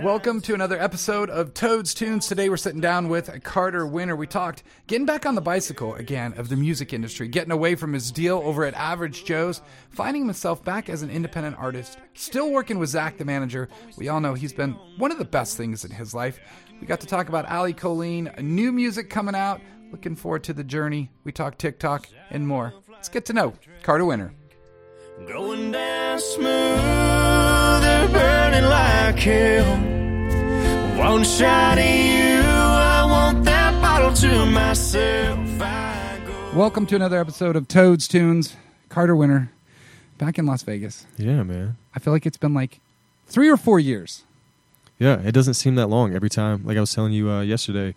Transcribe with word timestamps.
Welcome 0.00 0.40
to 0.42 0.54
another 0.54 0.80
episode 0.80 1.28
of 1.28 1.52
Toads 1.52 1.92
Tunes. 1.92 2.26
Today 2.26 2.48
we're 2.48 2.56
sitting 2.56 2.80
down 2.80 3.08
with 3.08 3.42
Carter 3.42 3.86
Winter. 3.86 4.16
We 4.16 4.26
talked 4.26 4.62
getting 4.86 5.04
back 5.04 5.26
on 5.26 5.34
the 5.34 5.42
bicycle 5.42 5.94
again 5.96 6.32
of 6.38 6.48
the 6.48 6.56
music 6.56 6.94
industry, 6.94 7.28
getting 7.28 7.50
away 7.50 7.74
from 7.74 7.92
his 7.92 8.10
deal 8.10 8.38
over 8.38 8.64
at 8.64 8.72
Average 8.74 9.26
Joe's, 9.26 9.60
finding 9.90 10.24
himself 10.24 10.64
back 10.64 10.88
as 10.88 11.02
an 11.02 11.10
independent 11.10 11.56
artist, 11.58 11.98
still 12.14 12.52
working 12.52 12.78
with 12.78 12.88
Zach 12.88 13.18
the 13.18 13.24
manager. 13.24 13.68
We 13.98 14.08
all 14.08 14.20
know 14.20 14.32
he's 14.32 14.54
been 14.54 14.72
one 14.96 15.12
of 15.12 15.18
the 15.18 15.26
best 15.26 15.58
things 15.58 15.84
in 15.84 15.90
his 15.90 16.14
life. 16.14 16.40
We 16.80 16.86
got 16.86 17.00
to 17.00 17.06
talk 17.06 17.28
about 17.28 17.46
Allie 17.46 17.74
Colleen, 17.74 18.30
new 18.40 18.72
music 18.72 19.10
coming 19.10 19.34
out. 19.34 19.60
Looking 19.90 20.16
forward 20.16 20.44
to 20.44 20.54
the 20.54 20.64
journey. 20.64 21.10
We 21.22 21.32
talk 21.32 21.58
TikTok 21.58 22.08
and 22.30 22.48
more. 22.48 22.72
Let's 22.90 23.08
get 23.10 23.26
to 23.26 23.32
know 23.34 23.52
Carter 23.82 24.06
Winter. 24.06 24.32
Going 25.22 25.70
down 25.70 26.18
smoother, 26.18 28.08
burning 28.12 28.64
like 28.64 29.14
hell. 29.16 29.76
One 30.98 31.22
shot 31.22 31.78
of 31.78 31.84
you, 31.84 32.42
I 32.42 33.06
want 33.08 33.44
that 33.44 33.80
bottle 33.80 34.12
to 34.12 34.44
myself. 34.46 35.38
Welcome 36.52 36.86
to 36.86 36.96
another 36.96 37.20
episode 37.20 37.54
of 37.54 37.68
Toads 37.68 38.08
Tunes. 38.08 38.56
Carter 38.88 39.14
Winter, 39.14 39.50
back 40.18 40.36
in 40.36 40.46
Las 40.46 40.64
Vegas. 40.64 41.06
Yeah, 41.16 41.44
man. 41.44 41.76
I 41.94 42.00
feel 42.00 42.12
like 42.12 42.26
it's 42.26 42.36
been 42.36 42.52
like 42.52 42.80
three 43.28 43.48
or 43.48 43.56
four 43.56 43.78
years. 43.78 44.24
Yeah, 44.98 45.20
it 45.20 45.30
doesn't 45.30 45.54
seem 45.54 45.76
that 45.76 45.86
long 45.86 46.12
every 46.12 46.28
time. 46.30 46.66
Like 46.66 46.76
I 46.76 46.80
was 46.80 46.92
telling 46.92 47.12
you 47.12 47.30
uh, 47.30 47.42
yesterday, 47.42 47.94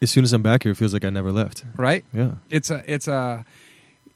as 0.00 0.12
soon 0.12 0.22
as 0.22 0.32
I'm 0.32 0.42
back 0.42 0.62
here, 0.62 0.70
it 0.70 0.76
feels 0.76 0.92
like 0.94 1.04
I 1.04 1.10
never 1.10 1.32
left. 1.32 1.64
right? 1.76 2.04
Yeah. 2.12 2.34
It's 2.50 2.70
a 2.70 2.84
it's 2.86 3.08
a 3.08 3.44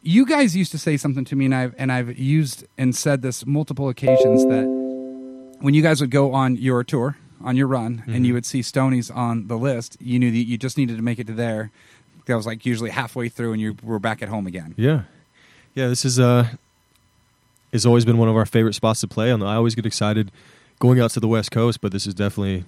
you 0.06 0.24
guys 0.24 0.54
used 0.56 0.70
to 0.70 0.78
say 0.78 0.96
something 0.96 1.24
to 1.24 1.36
me 1.36 1.46
and 1.46 1.54
I've 1.54 1.74
and 1.76 1.90
I've 1.90 2.16
used 2.18 2.64
and 2.78 2.94
said 2.94 3.22
this 3.22 3.44
multiple 3.44 3.88
occasions 3.88 4.44
that 4.46 4.64
when 5.60 5.74
you 5.74 5.82
guys 5.82 6.00
would 6.00 6.10
go 6.10 6.32
on 6.32 6.56
your 6.56 6.84
tour, 6.84 7.16
on 7.42 7.56
your 7.56 7.66
run, 7.66 8.04
and 8.06 8.26
you 8.26 8.32
would 8.34 8.46
see 8.46 8.62
Stoney's 8.62 9.10
on 9.10 9.48
the 9.48 9.56
list, 9.56 9.96
you 10.00 10.18
knew 10.18 10.30
that 10.30 10.36
you 10.36 10.56
just 10.56 10.78
needed 10.78 10.96
to 10.96 11.02
make 11.02 11.18
it 11.18 11.26
to 11.26 11.32
there. 11.32 11.70
That 12.26 12.36
was 12.36 12.46
like 12.46 12.64
usually 12.64 12.90
halfway 12.90 13.28
through 13.28 13.52
and 13.52 13.60
you 13.60 13.76
were 13.82 13.98
back 13.98 14.22
at 14.22 14.28
home 14.28 14.46
again. 14.46 14.74
Yeah. 14.76 15.02
Yeah, 15.74 15.88
this 15.88 16.04
is 16.04 16.20
uh 16.20 16.48
has 17.72 17.84
always 17.84 18.04
been 18.04 18.16
one 18.16 18.28
of 18.28 18.36
our 18.36 18.46
favorite 18.46 18.74
spots 18.74 19.00
to 19.00 19.08
play 19.08 19.30
on. 19.32 19.42
I 19.42 19.56
always 19.56 19.74
get 19.74 19.86
excited 19.86 20.30
going 20.78 21.00
out 21.00 21.10
to 21.12 21.20
the 21.20 21.28
West 21.28 21.50
Coast, 21.50 21.80
but 21.80 21.90
this 21.90 22.06
is 22.06 22.14
definitely 22.14 22.64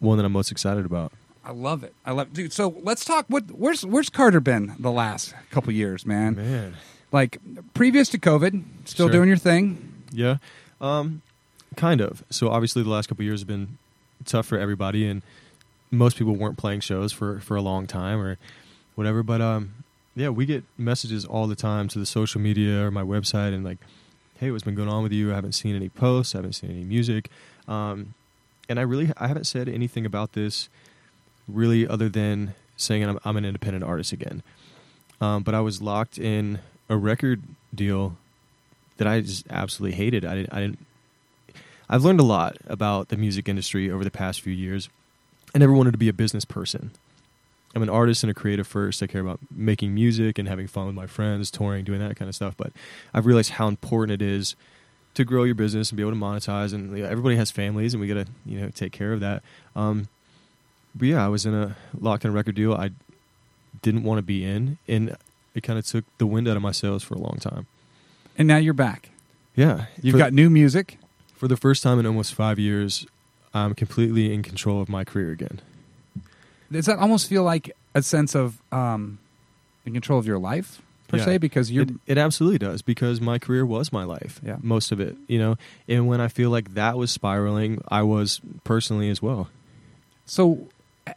one 0.00 0.18
that 0.18 0.24
I'm 0.24 0.32
most 0.32 0.50
excited 0.50 0.84
about. 0.84 1.12
I 1.44 1.52
love 1.52 1.84
it. 1.84 1.94
I 2.06 2.12
love 2.12 2.32
dude. 2.32 2.52
So 2.52 2.74
let's 2.82 3.04
talk 3.04 3.26
what 3.28 3.44
where's 3.50 3.84
where's 3.84 4.08
Carter 4.10 4.40
been 4.40 4.74
the 4.78 4.90
last 4.90 5.34
couple 5.50 5.72
years, 5.72 6.06
man? 6.06 6.36
Man. 6.36 6.74
Like 7.12 7.38
previous 7.74 8.08
to 8.10 8.18
COVID, 8.18 8.64
still 8.86 9.06
Sure. 9.06 9.12
doing 9.12 9.28
your 9.28 9.36
thing. 9.36 9.92
Yeah. 10.12 10.38
Um 10.80 11.22
kind 11.76 12.00
of. 12.00 12.24
So 12.30 12.48
obviously 12.48 12.82
the 12.82 12.88
last 12.90 13.08
couple 13.08 13.22
of 13.22 13.26
years 13.26 13.40
have 13.40 13.48
been 13.48 13.78
tough 14.24 14.46
for 14.46 14.58
everybody 14.58 15.06
and 15.06 15.22
most 15.90 16.16
people 16.16 16.34
weren't 16.34 16.56
playing 16.56 16.80
shows 16.80 17.12
for 17.12 17.40
for 17.40 17.56
a 17.56 17.62
long 17.62 17.86
time 17.86 18.20
or 18.20 18.38
whatever, 18.94 19.22
but 19.22 19.40
um 19.40 19.74
yeah, 20.16 20.28
we 20.30 20.46
get 20.46 20.64
messages 20.78 21.24
all 21.24 21.46
the 21.46 21.56
time 21.56 21.88
to 21.88 21.98
the 21.98 22.06
social 22.06 22.40
media 22.40 22.84
or 22.86 22.90
my 22.90 23.02
website 23.02 23.52
and 23.54 23.64
like 23.64 23.78
hey, 24.38 24.50
what's 24.50 24.64
been 24.64 24.74
going 24.74 24.88
on 24.88 25.02
with 25.02 25.12
you? 25.12 25.30
I 25.30 25.34
haven't 25.36 25.52
seen 25.52 25.76
any 25.76 25.88
posts, 25.88 26.34
I 26.34 26.38
haven't 26.38 26.54
seen 26.54 26.70
any 26.70 26.84
music. 26.84 27.28
Um 27.68 28.14
and 28.68 28.78
I 28.78 28.82
really 28.82 29.12
I 29.18 29.28
haven't 29.28 29.44
said 29.44 29.68
anything 29.68 30.06
about 30.06 30.32
this 30.32 30.68
really 31.48 31.86
other 31.86 32.08
than 32.08 32.54
saying 32.76 33.04
I'm, 33.04 33.18
I'm 33.24 33.36
an 33.36 33.44
independent 33.44 33.84
artist 33.84 34.12
again. 34.12 34.42
Um, 35.20 35.42
but 35.42 35.54
I 35.54 35.60
was 35.60 35.80
locked 35.80 36.18
in 36.18 36.58
a 36.88 36.96
record 36.96 37.42
deal 37.74 38.16
that 38.96 39.06
I 39.06 39.20
just 39.20 39.46
absolutely 39.50 39.96
hated. 39.96 40.24
I 40.24 40.34
didn't, 40.34 40.52
I 40.52 40.60
didn't. 40.60 40.86
I've 41.88 42.04
learned 42.04 42.20
a 42.20 42.24
lot 42.24 42.56
about 42.66 43.08
the 43.08 43.16
music 43.16 43.48
industry 43.48 43.90
over 43.90 44.04
the 44.04 44.10
past 44.10 44.40
few 44.40 44.52
years. 44.52 44.88
I 45.54 45.58
never 45.58 45.72
wanted 45.72 45.92
to 45.92 45.98
be 45.98 46.08
a 46.08 46.12
business 46.12 46.44
person. 46.44 46.90
I'm 47.74 47.82
an 47.82 47.90
artist 47.90 48.22
and 48.22 48.30
a 48.30 48.34
creative 48.34 48.66
first. 48.66 49.02
I 49.02 49.06
care 49.06 49.20
about 49.20 49.40
making 49.50 49.94
music 49.94 50.38
and 50.38 50.48
having 50.48 50.66
fun 50.66 50.86
with 50.86 50.94
my 50.94 51.06
friends, 51.06 51.50
touring, 51.50 51.84
doing 51.84 52.00
that 52.00 52.16
kind 52.16 52.28
of 52.28 52.34
stuff. 52.34 52.54
But 52.56 52.72
I've 53.12 53.26
realized 53.26 53.50
how 53.50 53.68
important 53.68 54.22
it 54.22 54.24
is 54.24 54.54
to 55.14 55.24
grow 55.24 55.44
your 55.44 55.54
business 55.54 55.90
and 55.90 55.96
be 55.96 56.02
able 56.02 56.12
to 56.12 56.16
monetize. 56.16 56.72
And 56.72 56.96
everybody 56.98 57.36
has 57.36 57.50
families, 57.50 57.92
and 57.92 58.00
we 58.00 58.06
got 58.06 58.26
to 58.26 58.26
you 58.46 58.60
know 58.60 58.70
take 58.70 58.92
care 58.92 59.12
of 59.12 59.20
that. 59.20 59.42
Um, 59.74 60.08
but 60.94 61.06
yeah, 61.08 61.24
I 61.24 61.28
was 61.28 61.44
in 61.46 61.54
a 61.54 61.76
locked 61.98 62.24
in 62.24 62.32
record 62.32 62.54
deal 62.54 62.74
I 62.74 62.90
didn't 63.82 64.02
want 64.04 64.18
to 64.18 64.22
be 64.22 64.44
in, 64.44 64.78
and 64.88 65.16
it 65.54 65.62
kind 65.62 65.78
of 65.78 65.86
took 65.86 66.04
the 66.18 66.26
wind 66.26 66.48
out 66.48 66.56
of 66.56 66.62
my 66.62 66.72
sails 66.72 67.02
for 67.02 67.14
a 67.14 67.18
long 67.18 67.38
time. 67.40 67.66
And 68.38 68.48
now 68.48 68.56
you're 68.56 68.74
back. 68.74 69.10
Yeah, 69.56 69.86
You've 70.02 70.12
for, 70.14 70.18
got 70.18 70.32
new 70.32 70.50
music. 70.50 70.98
for 71.36 71.46
the 71.48 71.56
first 71.56 71.82
time 71.82 71.98
in 72.00 72.06
almost 72.06 72.34
five 72.34 72.58
years, 72.58 73.06
I'm 73.52 73.74
completely 73.74 74.32
in 74.34 74.42
control 74.42 74.80
of 74.82 74.88
my 74.88 75.04
career 75.04 75.30
again. 75.30 75.60
Does 76.72 76.86
that 76.86 76.98
almost 76.98 77.28
feel 77.28 77.44
like 77.44 77.70
a 77.94 78.02
sense 78.02 78.34
of 78.34 78.60
um, 78.72 79.18
in 79.86 79.92
control 79.92 80.18
of 80.18 80.26
your 80.26 80.38
life 80.38 80.82
per 81.06 81.18
Yeah. 81.18 81.24
se? 81.24 81.38
Because 81.38 81.70
you're 81.70 81.84
It, 81.84 81.90
it 82.06 82.18
absolutely 82.18 82.58
does 82.58 82.82
because 82.82 83.20
my 83.20 83.38
career 83.38 83.64
was 83.64 83.92
my 83.92 84.02
life. 84.04 84.40
Yeah. 84.44 84.56
most 84.62 84.90
of 84.90 84.98
it, 84.98 85.16
you 85.28 85.38
know. 85.38 85.56
And 85.86 86.08
when 86.08 86.20
I 86.20 86.26
feel 86.28 86.50
like 86.50 86.74
that 86.74 86.96
was 86.98 87.12
spiraling, 87.12 87.80
I 87.88 88.02
was 88.02 88.40
personally 88.64 89.08
as 89.10 89.22
well. 89.22 89.50
so 90.26 90.66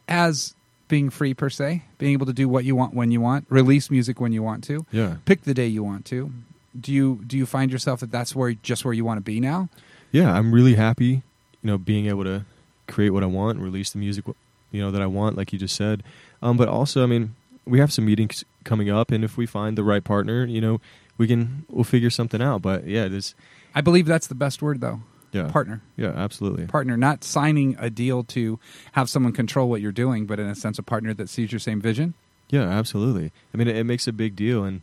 as 0.08 0.54
being 0.88 1.10
free 1.10 1.34
per 1.34 1.50
se, 1.50 1.84
being 1.98 2.12
able 2.12 2.26
to 2.26 2.32
do 2.32 2.48
what 2.48 2.64
you 2.64 2.74
want 2.74 2.94
when 2.94 3.10
you 3.10 3.20
want, 3.20 3.46
release 3.50 3.90
music 3.90 4.20
when 4.20 4.32
you 4.32 4.42
want 4.42 4.64
to, 4.64 4.86
Yeah, 4.90 5.16
pick 5.26 5.42
the 5.42 5.54
day 5.54 5.66
you 5.66 5.82
want 5.82 6.04
to. 6.06 6.32
Do 6.78 6.92
you 6.92 7.22
do 7.26 7.36
you 7.36 7.44
find 7.46 7.70
yourself 7.70 8.00
that 8.00 8.10
that's 8.10 8.34
where 8.34 8.52
just 8.54 8.84
where 8.84 8.94
you 8.94 9.04
want 9.04 9.18
to 9.18 9.22
be 9.22 9.40
now? 9.40 9.68
yeah. 10.12 10.32
I'm 10.32 10.52
really 10.52 10.74
happy, 10.74 11.06
you 11.06 11.22
know, 11.62 11.76
being 11.78 12.06
able 12.06 12.24
to 12.24 12.44
create 12.86 13.10
what 13.10 13.22
I 13.22 13.26
want, 13.26 13.56
and 13.56 13.64
release 13.64 13.90
the 13.90 13.98
music, 13.98 14.24
you 14.70 14.80
know, 14.80 14.90
that 14.90 15.02
I 15.02 15.06
want, 15.06 15.36
like 15.36 15.52
you 15.52 15.58
just 15.58 15.76
said. 15.76 16.02
Um, 16.40 16.56
but 16.56 16.68
also, 16.68 17.02
I 17.02 17.06
mean, 17.06 17.34
we 17.66 17.78
have 17.80 17.92
some 17.92 18.06
meetings 18.06 18.44
coming 18.64 18.88
up, 18.88 19.10
and 19.10 19.24
if 19.24 19.36
we 19.36 19.44
find 19.44 19.76
the 19.76 19.84
right 19.84 20.02
partner, 20.02 20.44
you 20.46 20.60
know, 20.60 20.80
we 21.18 21.26
can 21.26 21.66
we'll 21.68 21.84
figure 21.84 22.10
something 22.10 22.40
out. 22.40 22.62
But 22.62 22.86
yeah, 22.86 23.08
this 23.08 23.34
I 23.74 23.80
believe 23.82 24.06
that's 24.06 24.26
the 24.28 24.34
best 24.34 24.62
word 24.62 24.80
though. 24.80 25.00
Yeah, 25.32 25.50
Partner. 25.50 25.82
Yeah, 25.96 26.12
absolutely. 26.16 26.66
Partner, 26.66 26.96
not 26.96 27.22
signing 27.22 27.76
a 27.78 27.90
deal 27.90 28.24
to 28.24 28.58
have 28.92 29.10
someone 29.10 29.32
control 29.32 29.68
what 29.68 29.80
you're 29.80 29.92
doing, 29.92 30.26
but 30.26 30.40
in 30.40 30.46
a 30.46 30.54
sense 30.54 30.78
a 30.78 30.82
partner 30.82 31.12
that 31.14 31.28
sees 31.28 31.52
your 31.52 31.58
same 31.58 31.80
vision. 31.80 32.14
Yeah, 32.48 32.62
absolutely. 32.62 33.30
I 33.52 33.56
mean, 33.56 33.68
it, 33.68 33.76
it 33.76 33.84
makes 33.84 34.06
a 34.06 34.12
big 34.12 34.34
deal, 34.34 34.64
and 34.64 34.80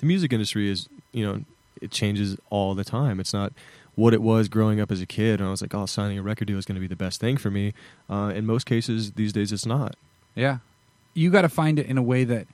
the 0.00 0.06
music 0.06 0.32
industry 0.32 0.70
is, 0.70 0.88
you 1.12 1.24
know, 1.24 1.44
it 1.80 1.90
changes 1.90 2.36
all 2.50 2.74
the 2.74 2.84
time. 2.84 3.20
It's 3.20 3.32
not 3.32 3.52
what 3.94 4.14
it 4.14 4.22
was 4.22 4.48
growing 4.48 4.80
up 4.80 4.92
as 4.92 5.00
a 5.00 5.06
kid, 5.06 5.40
and 5.40 5.48
I 5.48 5.50
was 5.50 5.62
like, 5.62 5.74
oh, 5.74 5.86
signing 5.86 6.18
a 6.18 6.22
record 6.22 6.46
deal 6.46 6.58
is 6.58 6.64
going 6.64 6.76
to 6.76 6.80
be 6.80 6.86
the 6.86 6.96
best 6.96 7.20
thing 7.20 7.36
for 7.36 7.50
me. 7.50 7.74
Uh, 8.08 8.32
in 8.34 8.46
most 8.46 8.64
cases, 8.64 9.12
these 9.12 9.32
days, 9.32 9.50
it's 9.50 9.66
not. 9.66 9.96
Yeah. 10.34 10.58
You 11.14 11.30
got 11.30 11.42
to 11.42 11.48
find 11.48 11.78
it 11.78 11.86
in 11.86 11.98
a 11.98 12.02
way 12.02 12.24
that 12.24 12.46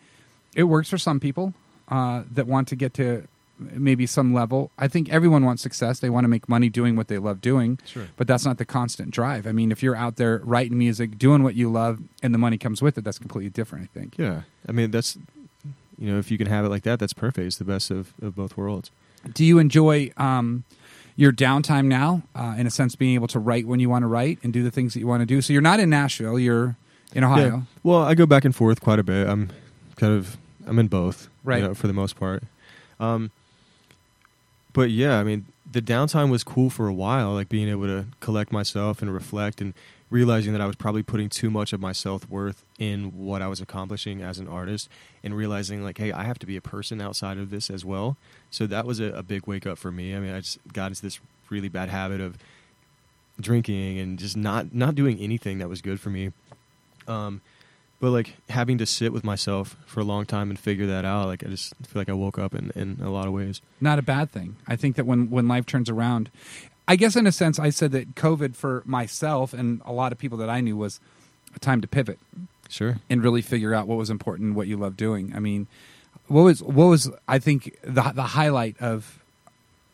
it 0.54 0.64
works 0.64 0.88
for 0.88 0.96
some 0.96 1.20
people 1.20 1.52
uh, 1.88 2.22
that 2.32 2.46
want 2.46 2.68
to 2.68 2.76
get 2.76 2.94
to 2.94 3.26
maybe 3.58 4.06
some 4.06 4.34
level. 4.34 4.70
I 4.78 4.88
think 4.88 5.08
everyone 5.10 5.44
wants 5.44 5.62
success. 5.62 6.00
They 6.00 6.10
want 6.10 6.24
to 6.24 6.28
make 6.28 6.48
money 6.48 6.68
doing 6.68 6.96
what 6.96 7.08
they 7.08 7.18
love 7.18 7.40
doing, 7.40 7.78
Sure. 7.84 8.06
but 8.16 8.26
that's 8.26 8.44
not 8.44 8.58
the 8.58 8.64
constant 8.64 9.10
drive. 9.10 9.46
I 9.46 9.52
mean, 9.52 9.70
if 9.72 9.82
you're 9.82 9.94
out 9.96 10.16
there 10.16 10.40
writing 10.44 10.76
music, 10.78 11.18
doing 11.18 11.42
what 11.42 11.54
you 11.54 11.70
love, 11.70 12.00
and 12.22 12.34
the 12.34 12.38
money 12.38 12.58
comes 12.58 12.82
with 12.82 12.98
it, 12.98 13.04
that's 13.04 13.18
completely 13.18 13.50
different, 13.50 13.88
I 13.94 13.98
think. 13.98 14.16
Yeah, 14.18 14.42
I 14.68 14.72
mean, 14.72 14.90
that's, 14.90 15.16
you 15.98 16.10
know, 16.10 16.18
if 16.18 16.30
you 16.30 16.38
can 16.38 16.48
have 16.48 16.64
it 16.64 16.68
like 16.68 16.82
that, 16.82 16.98
that's 16.98 17.12
perfect. 17.12 17.46
It's 17.46 17.56
the 17.58 17.64
best 17.64 17.90
of, 17.90 18.12
of 18.20 18.34
both 18.34 18.56
worlds. 18.56 18.90
Do 19.32 19.44
you 19.44 19.58
enjoy 19.58 20.10
um, 20.16 20.64
your 21.16 21.32
downtime 21.32 21.86
now, 21.86 22.22
uh, 22.34 22.56
in 22.58 22.66
a 22.66 22.70
sense, 22.70 22.96
being 22.96 23.14
able 23.14 23.28
to 23.28 23.38
write 23.38 23.66
when 23.66 23.78
you 23.80 23.88
want 23.88 24.02
to 24.02 24.08
write 24.08 24.38
and 24.42 24.52
do 24.52 24.62
the 24.64 24.70
things 24.70 24.94
that 24.94 25.00
you 25.00 25.06
want 25.06 25.20
to 25.22 25.26
do? 25.26 25.40
So 25.40 25.52
you're 25.52 25.62
not 25.62 25.78
in 25.80 25.88
Nashville, 25.90 26.38
you're 26.38 26.76
in 27.14 27.22
Ohio. 27.24 27.46
Yeah. 27.46 27.60
Well, 27.84 28.02
I 28.02 28.14
go 28.14 28.26
back 28.26 28.44
and 28.44 28.54
forth 28.54 28.80
quite 28.80 28.98
a 28.98 29.04
bit. 29.04 29.28
I'm 29.28 29.50
kind 29.96 30.12
of 30.12 30.36
I'm 30.66 30.78
in 30.80 30.88
both, 30.88 31.28
Right. 31.44 31.60
You 31.62 31.68
know, 31.68 31.74
for 31.74 31.86
the 31.86 31.92
most 31.92 32.16
part. 32.18 32.42
Um, 32.98 33.30
but 34.74 34.90
yeah, 34.90 35.18
I 35.18 35.24
mean, 35.24 35.46
the 35.70 35.80
downtime 35.80 36.30
was 36.30 36.44
cool 36.44 36.68
for 36.68 36.86
a 36.86 36.92
while, 36.92 37.32
like 37.32 37.48
being 37.48 37.68
able 37.68 37.86
to 37.86 38.06
collect 38.20 38.52
myself 38.52 39.00
and 39.00 39.12
reflect, 39.12 39.62
and 39.62 39.72
realizing 40.10 40.52
that 40.52 40.60
I 40.60 40.66
was 40.66 40.76
probably 40.76 41.02
putting 41.02 41.30
too 41.30 41.48
much 41.50 41.72
of 41.72 41.80
my 41.80 41.92
self 41.92 42.28
worth 42.28 42.64
in 42.78 43.16
what 43.16 43.40
I 43.40 43.48
was 43.48 43.60
accomplishing 43.60 44.20
as 44.20 44.38
an 44.38 44.46
artist, 44.46 44.90
and 45.22 45.34
realizing 45.34 45.82
like, 45.82 45.96
hey, 45.96 46.12
I 46.12 46.24
have 46.24 46.38
to 46.40 46.46
be 46.46 46.56
a 46.56 46.60
person 46.60 47.00
outside 47.00 47.38
of 47.38 47.50
this 47.50 47.70
as 47.70 47.84
well. 47.84 48.18
So 48.50 48.66
that 48.66 48.84
was 48.84 49.00
a, 49.00 49.06
a 49.06 49.22
big 49.22 49.46
wake 49.46 49.66
up 49.66 49.78
for 49.78 49.90
me. 49.90 50.14
I 50.14 50.20
mean, 50.20 50.34
I 50.34 50.40
just 50.40 50.58
got 50.72 50.88
into 50.88 51.02
this 51.02 51.20
really 51.48 51.68
bad 51.68 51.88
habit 51.88 52.20
of 52.20 52.36
drinking 53.40 53.98
and 53.98 54.18
just 54.18 54.36
not 54.36 54.74
not 54.74 54.94
doing 54.94 55.18
anything 55.18 55.58
that 55.58 55.68
was 55.68 55.80
good 55.80 56.00
for 56.00 56.10
me. 56.10 56.32
Um, 57.06 57.40
but 58.04 58.10
like 58.10 58.34
having 58.50 58.76
to 58.76 58.84
sit 58.84 59.14
with 59.14 59.24
myself 59.24 59.76
for 59.86 60.00
a 60.00 60.04
long 60.04 60.26
time 60.26 60.50
and 60.50 60.58
figure 60.58 60.86
that 60.86 61.06
out, 61.06 61.26
like 61.26 61.42
I 61.42 61.48
just 61.48 61.74
feel 61.86 62.00
like 62.02 62.10
I 62.10 62.12
woke 62.12 62.38
up 62.38 62.54
in, 62.54 62.70
in 62.74 62.98
a 63.02 63.08
lot 63.10 63.26
of 63.26 63.32
ways. 63.32 63.62
not 63.80 63.98
a 63.98 64.02
bad 64.02 64.30
thing. 64.30 64.56
I 64.68 64.76
think 64.76 64.96
that 64.96 65.06
when 65.06 65.30
when 65.30 65.48
life 65.48 65.64
turns 65.64 65.88
around, 65.88 66.30
I 66.86 66.96
guess 66.96 67.16
in 67.16 67.26
a 67.26 67.32
sense, 67.32 67.58
I 67.58 67.70
said 67.70 67.92
that 67.92 68.14
COVID 68.14 68.56
for 68.56 68.82
myself 68.84 69.54
and 69.54 69.80
a 69.86 69.92
lot 69.92 70.12
of 70.12 70.18
people 70.18 70.36
that 70.36 70.50
I 70.50 70.60
knew 70.60 70.76
was 70.76 71.00
a 71.56 71.58
time 71.58 71.80
to 71.80 71.88
pivot 71.88 72.18
Sure. 72.68 72.96
and 73.08 73.22
really 73.22 73.40
figure 73.40 73.72
out 73.74 73.86
what 73.86 73.96
was 73.96 74.10
important, 74.10 74.48
and 74.48 74.54
what 74.56 74.66
you 74.66 74.76
love 74.76 74.96
doing. 74.98 75.32
I 75.34 75.38
mean, 75.38 75.66
what 76.28 76.42
was 76.42 76.62
what 76.62 76.86
was 76.86 77.10
I 77.26 77.38
think 77.38 77.78
the 77.82 78.02
the 78.14 78.22
highlight 78.36 78.76
of 78.82 79.18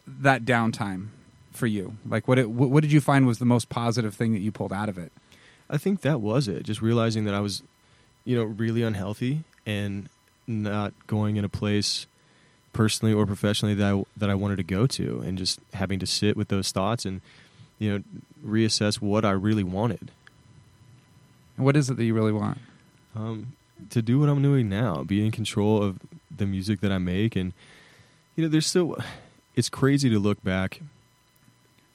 that 0.08 0.44
downtime 0.44 1.10
for 1.52 1.68
you? 1.68 1.96
Like, 2.04 2.26
what, 2.26 2.40
it, 2.40 2.50
what 2.50 2.70
what 2.70 2.82
did 2.82 2.90
you 2.90 3.00
find 3.00 3.24
was 3.24 3.38
the 3.38 3.44
most 3.44 3.68
positive 3.68 4.14
thing 4.16 4.32
that 4.32 4.40
you 4.40 4.50
pulled 4.50 4.72
out 4.72 4.88
of 4.88 4.98
it? 4.98 5.12
I 5.68 5.76
think 5.78 6.00
that 6.00 6.20
was 6.20 6.48
it. 6.48 6.64
Just 6.64 6.82
realizing 6.82 7.24
that 7.26 7.34
I 7.34 7.38
was, 7.40 7.62
you 8.24 8.36
know, 8.36 8.44
really 8.44 8.82
unhealthy 8.82 9.44
and 9.66 10.08
not 10.46 10.92
going 11.06 11.36
in 11.36 11.44
a 11.44 11.48
place 11.48 12.06
personally 12.72 13.12
or 13.12 13.26
professionally 13.26 13.74
that 13.74 13.94
I, 13.94 14.04
that 14.16 14.30
I 14.30 14.34
wanted 14.34 14.56
to 14.56 14.62
go 14.62 14.86
to, 14.86 15.20
and 15.20 15.38
just 15.38 15.60
having 15.74 15.98
to 16.00 16.06
sit 16.06 16.36
with 16.36 16.48
those 16.48 16.72
thoughts 16.72 17.04
and 17.04 17.20
you 17.78 17.92
know 17.92 18.04
reassess 18.44 19.00
what 19.00 19.24
I 19.24 19.30
really 19.32 19.64
wanted. 19.64 20.10
What 21.56 21.76
is 21.76 21.90
it 21.90 21.96
that 21.96 22.04
you 22.04 22.14
really 22.14 22.32
want? 22.32 22.58
Um, 23.14 23.54
to 23.90 24.02
do 24.02 24.18
what 24.18 24.28
I'm 24.28 24.42
doing 24.42 24.68
now, 24.68 25.02
be 25.02 25.24
in 25.24 25.30
control 25.30 25.82
of 25.82 25.98
the 26.34 26.46
music 26.46 26.80
that 26.80 26.92
I 26.92 26.98
make, 26.98 27.36
and 27.36 27.52
you 28.36 28.44
know, 28.44 28.48
there's 28.48 28.66
still. 28.66 28.96
It's 29.56 29.68
crazy 29.68 30.08
to 30.08 30.18
look 30.18 30.42
back 30.44 30.80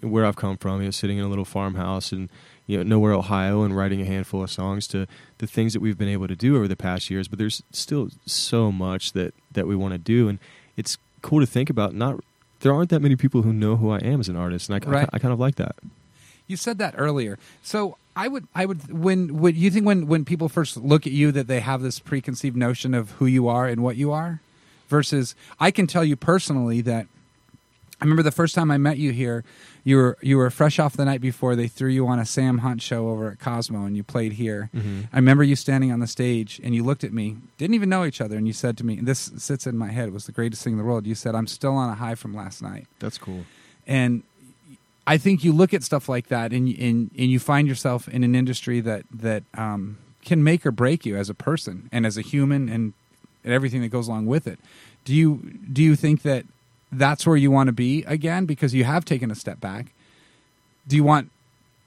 where 0.06 0.26
I've 0.26 0.36
come 0.36 0.58
from. 0.58 0.80
You 0.82 0.88
know, 0.88 0.92
sitting 0.92 1.18
in 1.18 1.24
a 1.24 1.28
little 1.28 1.46
farmhouse 1.46 2.12
and 2.12 2.30
you 2.68 2.78
know 2.78 2.84
nowhere 2.84 3.14
Ohio 3.14 3.64
and 3.64 3.76
writing 3.76 4.02
a 4.02 4.06
handful 4.06 4.44
of 4.44 4.52
songs 4.52 4.88
to 4.88 5.08
the 5.38 5.48
things 5.48 5.74
that 5.74 5.80
we've 5.80 5.98
been 5.98 6.10
able 6.10 6.28
to 6.28 6.36
do 6.36 6.56
over 6.56 6.68
the 6.68 6.76
past 6.76 7.10
years. 7.10 7.28
But 7.28 7.40
there's 7.40 7.64
still 7.72 8.10
so 8.26 8.72
much 8.72 9.14
that 9.14 9.34
that 9.52 9.68
we 9.68 9.76
want 9.76 9.94
to 9.94 9.98
do, 9.98 10.30
and 10.30 10.40
it's 10.78 10.98
cool 11.22 11.40
to 11.40 11.46
think 11.46 11.70
about. 11.70 11.94
Not 11.94 12.24
there 12.62 12.74
aren't 12.74 12.90
that 12.90 13.02
many 13.02 13.16
people 13.16 13.42
who 13.42 13.54
know 13.54 13.76
who 13.76 13.92
I 13.92 14.00
am 14.00 14.20
as 14.20 14.30
an 14.30 14.36
artist, 14.36 14.70
and 14.70 14.84
I, 14.84 14.90
Right. 14.90 15.10
I, 15.12 15.18
I 15.18 15.20
kind 15.20 15.34
of 15.34 15.40
like 15.40 15.56
that. 15.56 15.76
You 16.48 16.58
said 16.58 16.78
that 16.78 16.94
earlier. 16.98 17.40
So 17.64 17.98
I 18.16 18.28
would, 18.28 18.48
I 18.54 18.66
would, 18.66 18.92
when, 18.92 19.40
when 19.40 19.56
you 19.56 19.72
think 19.72 19.86
when 19.86 20.08
when 20.08 20.26
people 20.26 20.48
first 20.48 20.78
look 20.78 21.06
at 21.08 21.14
you 21.14 21.32
that 21.32 21.48
they 21.48 21.60
have 21.60 21.82
this 21.82 22.00
preconceived 22.00 22.56
notion 22.56 22.94
of 22.94 23.12
who 23.12 23.26
you 23.26 23.48
are 23.48 23.66
and 23.68 23.82
what 23.82 23.96
you 23.96 24.12
are, 24.12 24.42
versus 24.88 25.36
I 25.60 25.72
can 25.72 25.88
tell 25.88 26.04
you 26.04 26.16
personally 26.16 26.82
that 26.82 27.08
remember 28.06 28.24
the 28.24 28.32
first 28.32 28.56
time 28.56 28.72
I 28.72 28.78
met 28.78 28.98
you 28.98 29.12
here, 29.12 29.44
you 29.84 29.98
were 29.98 30.18
you 30.22 30.38
were 30.38 30.50
fresh 30.50 30.80
off 30.80 30.96
the 30.96 31.06
night 31.06 31.22
before 31.22 31.56
they 31.56 31.68
threw 31.68 31.90
you 31.90 32.08
on 32.08 32.18
a 32.20 32.26
Sam 32.26 32.60
Hunt 32.60 32.82
show 32.82 33.10
over 33.10 33.32
at 33.32 33.40
Cosmo 33.40 33.86
and 33.86 33.96
you 33.98 34.04
played 34.04 34.34
here. 34.34 34.70
I 35.14 35.18
remember 35.18 35.44
you 35.44 35.56
standing 35.56 35.92
on 35.92 36.00
the 36.00 36.08
stage 36.08 36.60
and 36.64 36.74
you 36.74 36.84
looked 36.84 37.04
at 37.04 37.14
me, 37.14 37.38
didn't 37.58 37.76
even 37.76 37.90
know 37.90 38.06
each 38.06 38.22
other, 38.22 38.38
and 38.38 38.48
you 38.48 38.54
said 38.54 38.78
to 38.78 38.86
me, 38.86 38.98
and 38.98 39.08
"This 39.08 39.32
sits 39.38 39.68
in 39.68 39.78
my 39.78 39.92
head. 39.92 40.08
It 40.08 40.14
was 40.14 40.26
the 40.26 40.32
greatest 40.32 40.64
thing 40.64 40.74
in 40.74 40.80
the 40.80 40.86
world." 40.86 41.06
You 41.06 41.16
said, 41.16 41.36
"I'm 41.36 41.48
still 41.48 41.76
on 41.76 41.90
a 41.90 41.96
high 41.96 42.16
from 42.16 42.34
last 42.34 42.62
night." 42.62 42.88
That's 43.00 43.18
cool. 43.18 43.46
and 43.86 44.24
I 45.08 45.18
think 45.18 45.44
you 45.44 45.54
look 45.54 45.74
at 45.74 45.84
stuff 45.84 46.10
like 46.10 46.28
that, 46.30 46.52
and 46.52 46.68
and 46.68 47.12
and 47.18 47.30
you 47.30 47.40
find 47.40 47.68
yourself 47.68 48.08
in 48.08 48.24
an 48.24 48.34
industry 48.36 48.80
that 48.82 49.04
that 49.14 49.44
um, 49.54 49.98
can 50.24 50.44
make 50.44 50.66
or 50.66 50.72
break 50.72 51.06
you 51.06 51.16
as 51.16 51.30
a 51.30 51.36
person 51.36 51.90
and 51.92 52.06
as 52.06 52.18
a 52.18 52.22
human, 52.22 52.68
and, 52.70 52.94
and 53.44 53.54
everything 53.54 53.82
that 53.82 53.90
goes 53.90 54.08
along 54.08 54.26
with 54.26 54.48
it. 54.48 54.60
Do 55.04 55.14
you 55.14 55.60
do 55.72 55.84
you 55.84 55.96
think 55.96 56.24
that 56.24 56.46
that's 56.92 57.26
where 57.26 57.38
you 57.38 57.52
want 57.52 57.68
to 57.68 57.74
be 57.74 58.04
again 58.04 58.46
because 58.46 58.74
you 58.74 58.84
have 58.84 59.06
taken 59.06 59.32
a 59.32 59.36
step 59.36 59.60
back? 59.60 59.94
Do 60.88 60.96
you 60.96 61.04
want 61.04 61.32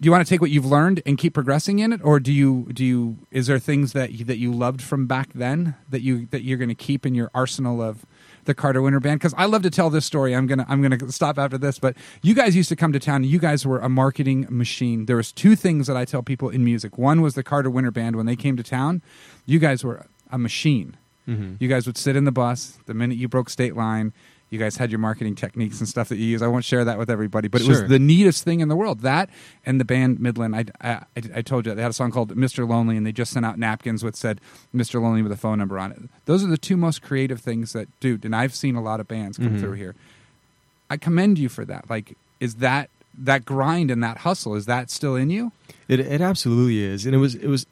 do 0.01 0.07
you 0.07 0.13
want 0.13 0.25
to 0.25 0.31
take 0.31 0.41
what 0.41 0.51
you've 0.51 0.67
learned 0.67 1.03
and 1.05 1.19
keep 1.19 1.35
progressing 1.35 1.81
in 1.81 1.93
it, 1.93 2.01
or 2.05 2.21
do 2.21 2.33
you 2.33 2.69
do 2.73 2.85
you 2.85 3.19
is 3.33 3.49
there 3.49 3.59
things 3.59 3.93
that 3.95 4.13
you, 4.13 4.25
that 4.27 4.39
you 4.39 4.53
loved 4.53 4.81
from 4.81 5.07
back 5.07 5.31
then 5.35 5.75
that 5.91 6.03
you 6.03 6.27
that 6.31 6.43
you're 6.43 6.59
going 6.59 6.69
to 6.69 6.75
keep 6.75 7.05
in 7.05 7.15
your 7.15 7.31
arsenal 7.35 7.83
of 7.83 8.07
the 8.45 8.55
Carter 8.55 8.81
Winter 8.81 9.01
Band? 9.01 9.19
Because 9.19 9.35
I 9.37 9.47
love 9.47 9.63
to 9.63 9.71
tell 9.71 9.91
this 9.91 10.07
story. 10.07 10.37
I'm 10.37 10.47
gonna 10.47 10.65
I'm 10.69 10.83
gonna 10.83 11.11
stop 11.11 11.37
after 11.37 11.59
this, 11.59 11.81
but 11.81 11.97
you 12.23 12.33
guys 12.35 12.55
used 12.55 12.69
to 12.69 12.77
come 12.77 12.93
to 12.93 13.01
town. 13.01 13.23
and 13.23 13.27
You 13.27 13.41
guys 13.41 13.67
were 13.67 13.81
a 13.81 13.89
marketing 13.89 14.47
machine. 14.49 15.07
There 15.07 15.17
was 15.17 15.33
two 15.33 15.57
things 15.57 15.89
that 15.89 15.97
I 15.97 16.05
tell 16.05 16.23
people 16.23 16.49
in 16.49 16.65
music. 16.65 16.97
One 16.97 17.21
was 17.21 17.35
the 17.35 17.43
Carter 17.43 17.71
Winter 17.71 17.91
Band 17.91 18.15
when 18.15 18.27
they 18.27 18.37
came 18.37 18.57
to 18.57 18.63
town. 18.63 19.03
You 19.47 19.59
guys 19.59 19.83
were 19.83 20.07
a 20.31 20.39
machine. 20.39 20.97
Mm-hmm. 21.27 21.55
You 21.59 21.69
guys 21.69 21.87
would 21.87 21.99
sit 21.99 22.15
in 22.15 22.25
the 22.25 22.33
bus 22.33 22.79
the 22.87 22.95
minute 22.95 23.19
you 23.19 23.27
broke 23.29 23.51
state 23.51 23.77
line. 23.77 24.13
You 24.51 24.59
guys 24.59 24.77
had 24.79 24.91
your 24.91 24.99
marketing 24.99 25.35
techniques 25.35 25.79
and 25.79 25.87
stuff 25.89 26.09
that 26.09 26.17
you 26.17 26.25
use. 26.25 26.41
I 26.41 26.47
won't 26.47 26.65
share 26.65 26.85
that 26.85 26.97
with 26.99 27.11
everybody, 27.11 27.49
but 27.49 27.61
it 27.61 27.65
Sure. 27.65 27.83
was 27.83 27.91
the 27.91 27.99
neatest 27.99 28.45
thing 28.45 28.61
in 28.61 28.69
the 28.69 28.77
world. 28.77 29.01
That 29.01 29.29
and 29.67 29.79
the 29.79 29.85
band 29.85 30.21
Midland. 30.21 30.57
I, 30.57 30.65
I, 30.81 31.05
I 31.37 31.43
told 31.43 31.67
you 31.67 31.75
they 31.75 31.83
had 31.83 31.91
a 31.91 31.95
song 31.95 32.11
called 32.11 32.35
"Mr. 32.35 32.67
Lonely," 32.67 32.97
and 32.97 33.05
they 33.07 33.13
just 33.13 33.33
sent 33.33 33.45
out 33.45 33.59
napkins 33.59 34.03
with 34.03 34.17
said 34.17 34.41
"Mr. 34.75 35.03
Lonely" 35.03 35.21
with 35.23 35.33
a 35.33 35.37
phone 35.37 35.59
number 35.59 35.79
on 35.79 35.93
it. 35.93 35.99
Those 36.25 36.43
are 36.43 36.47
the 36.49 36.57
two 36.59 36.77
most 36.79 37.03
creative 37.03 37.41
things 37.43 37.75
that, 37.75 37.89
dude. 38.01 38.25
And 38.25 38.35
I've 38.35 38.55
seen 38.55 38.75
a 38.75 38.83
lot 38.83 39.01
of 39.01 39.07
bands 39.09 39.37
come 39.37 39.57
Mhm. 39.57 39.61
through 39.61 39.73
here. 39.75 39.95
I 40.91 40.97
commend 40.97 41.39
you 41.39 41.49
for 41.51 41.65
that. 41.67 41.91
Like, 41.91 42.17
is 42.41 42.55
that 42.57 42.89
that 43.19 43.45
grind 43.45 43.91
and 43.91 44.03
that 44.03 44.19
hustle? 44.19 44.55
Is 44.55 44.65
that 44.67 44.91
still 44.91 45.15
in 45.17 45.29
you? 45.29 45.53
It 45.89 46.01
it 46.01 46.21
absolutely 46.23 46.83
is, 46.83 47.05
and 47.05 47.15
it 47.15 47.19
was 47.19 47.35
it 47.35 47.49
was, 47.49 47.67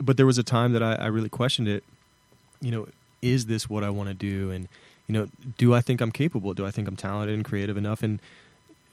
but 0.00 0.16
there 0.16 0.24
was 0.26 0.38
a 0.38 0.42
time 0.42 0.72
that 0.72 0.82
I, 0.82 0.94
I 0.94 1.06
really 1.08 1.28
questioned 1.28 1.68
it. 1.68 1.84
You 2.62 2.70
know, 2.70 2.88
is 3.20 3.44
this 3.46 3.68
what 3.68 3.84
I 3.84 3.90
want 3.90 4.08
to 4.08 4.14
do? 4.14 4.50
And 4.50 4.68
you 5.06 5.12
know, 5.12 5.28
do 5.58 5.74
I 5.74 5.80
think 5.80 6.00
I'm 6.00 6.12
capable? 6.12 6.54
Do 6.54 6.66
I 6.66 6.70
think 6.70 6.88
I'm 6.88 6.96
talented 6.96 7.34
and 7.34 7.44
creative 7.44 7.76
enough? 7.76 8.02
And 8.02 8.20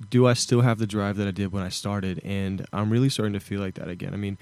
do 0.10 0.28
I 0.28 0.34
still 0.34 0.62
have 0.62 0.80
the 0.80 0.88
drive 0.88 1.18
that 1.18 1.28
I 1.28 1.31
did 1.31 1.52
when 1.52 1.63
I 1.63 1.69
started? 1.69 2.22
And 2.24 2.66
I'm 2.74 2.90
really 2.90 3.10
starting 3.10 3.34
to 3.34 3.40
feel 3.40 3.62
like 3.62 3.75
that 3.75 3.88
again. 3.88 4.13
I 4.13 4.18
mean, 4.18 4.38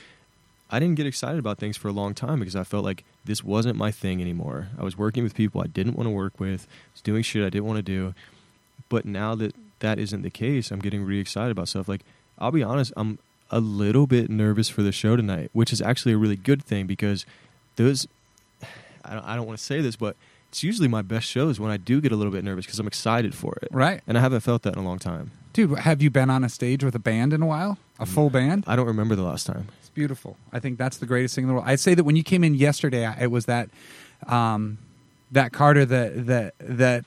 I 0.71 0.80
didn't 0.80 0.95
get 0.95 1.06
excited 1.06 1.39
about 1.39 1.57
things 1.57 1.77
for 1.77 1.88
a 1.88 1.92
long 1.92 2.13
time 2.13 2.39
because 2.39 2.56
I 2.56 2.63
felt 2.63 2.86
like 2.86 3.04
this 3.25 3.44
wasn't 3.44 3.75
my 3.75 3.92
thing 3.92 4.21
anymore. 4.21 4.69
I 4.77 4.83
was 4.83 4.98
working 4.98 5.24
with 5.24 5.36
people 5.36 5.62
I 5.62 5.68
didn't 5.68 5.95
want 5.95 6.07
to 6.07 6.12
work 6.12 6.39
with, 6.39 6.68
was 6.94 7.01
doing 7.01 7.24
shit 7.24 7.45
I 7.45 7.50
didn't 7.50 7.66
want 7.66 7.77
to 7.77 7.83
do. 7.83 8.13
But 8.88 9.06
now 9.06 9.36
that 9.36 9.56
that 9.80 10.00
isn't 10.00 10.21
the 10.21 10.30
case, 10.30 10.71
I'm 10.71 10.80
getting 10.80 11.04
really 11.04 11.21
excited 11.21 11.51
about 11.51 11.69
stuff. 11.69 11.88
Like, 11.88 12.01
I'll 12.38 12.51
be 12.51 12.63
honest, 12.63 12.94
I'm 12.95 13.19
a 13.51 13.60
little 13.60 14.06
bit 14.06 14.30
nervous 14.30 14.69
for 14.69 14.83
the 14.83 14.92
show 14.92 15.16
tonight, 15.16 15.50
which 15.54 15.74
is 15.74 15.81
actually 15.81 16.13
a 16.13 16.18
really 16.18 16.36
good 16.36 16.63
thing 16.63 16.86
because 16.86 17.25
those, 17.75 18.07
I 19.06 19.13
don't, 19.13 19.25
I 19.25 19.36
don't 19.36 19.48
want 19.48 19.57
to 19.57 19.66
say 19.66 19.81
this, 19.81 19.95
but 19.95 20.16
it's 20.50 20.63
usually 20.63 20.88
my 20.88 21.01
best 21.01 21.28
shows 21.28 21.60
when 21.60 21.72
I 21.72 21.78
do 21.78 22.01
get 22.01 22.12
a 22.12 22.16
little 22.16 22.31
bit 22.34 22.44
nervous 22.44 22.66
because 22.66 22.80
I'm 22.80 22.88
excited 22.88 23.34
for 23.36 23.56
it. 23.62 23.69
Right, 23.72 24.01
And 24.07 24.18
I 24.18 24.22
haven't 24.22 24.42
felt 24.42 24.63
that 24.63 24.74
in 24.74 24.80
a 24.80 24.84
long 24.84 25.00
time. 25.00 25.31
dude. 25.54 25.78
Have 25.80 26.01
you 26.01 26.10
been 26.10 26.30
on 26.30 26.44
a 26.44 26.50
stage 26.50 26.84
with 26.84 26.96
a 26.96 27.00
band 27.00 27.34
in 27.34 27.42
a 27.42 27.46
while? 27.46 27.78
A 28.00 28.06
full 28.06 28.30
band? 28.30 28.63
I 28.68 28.75
don't 28.75 28.88
remember 28.88 29.16
the 29.16 29.24
last 29.24 29.46
time. 29.48 29.68
It's 29.80 29.90
beautiful. 29.90 30.38
I 30.54 30.60
think 30.60 30.78
that's 30.78 30.98
the 30.98 31.06
greatest 31.06 31.36
thing 31.36 31.44
in 31.44 31.48
the 31.50 31.54
world. 31.54 31.66
I'd 31.68 31.80
say 31.80 31.94
that 31.96 32.04
when 32.04 32.16
you 32.16 32.24
came 32.24 32.44
in 32.44 32.56
yesterday, 32.56 33.06
I- 33.06 33.24
it 33.24 33.31
was 33.31 33.46
that 33.46 33.69
um, 34.28 34.78
that 35.31 35.51
Carter 35.54 35.86
that 35.86 36.25
that 36.28 36.54
that 36.60 37.06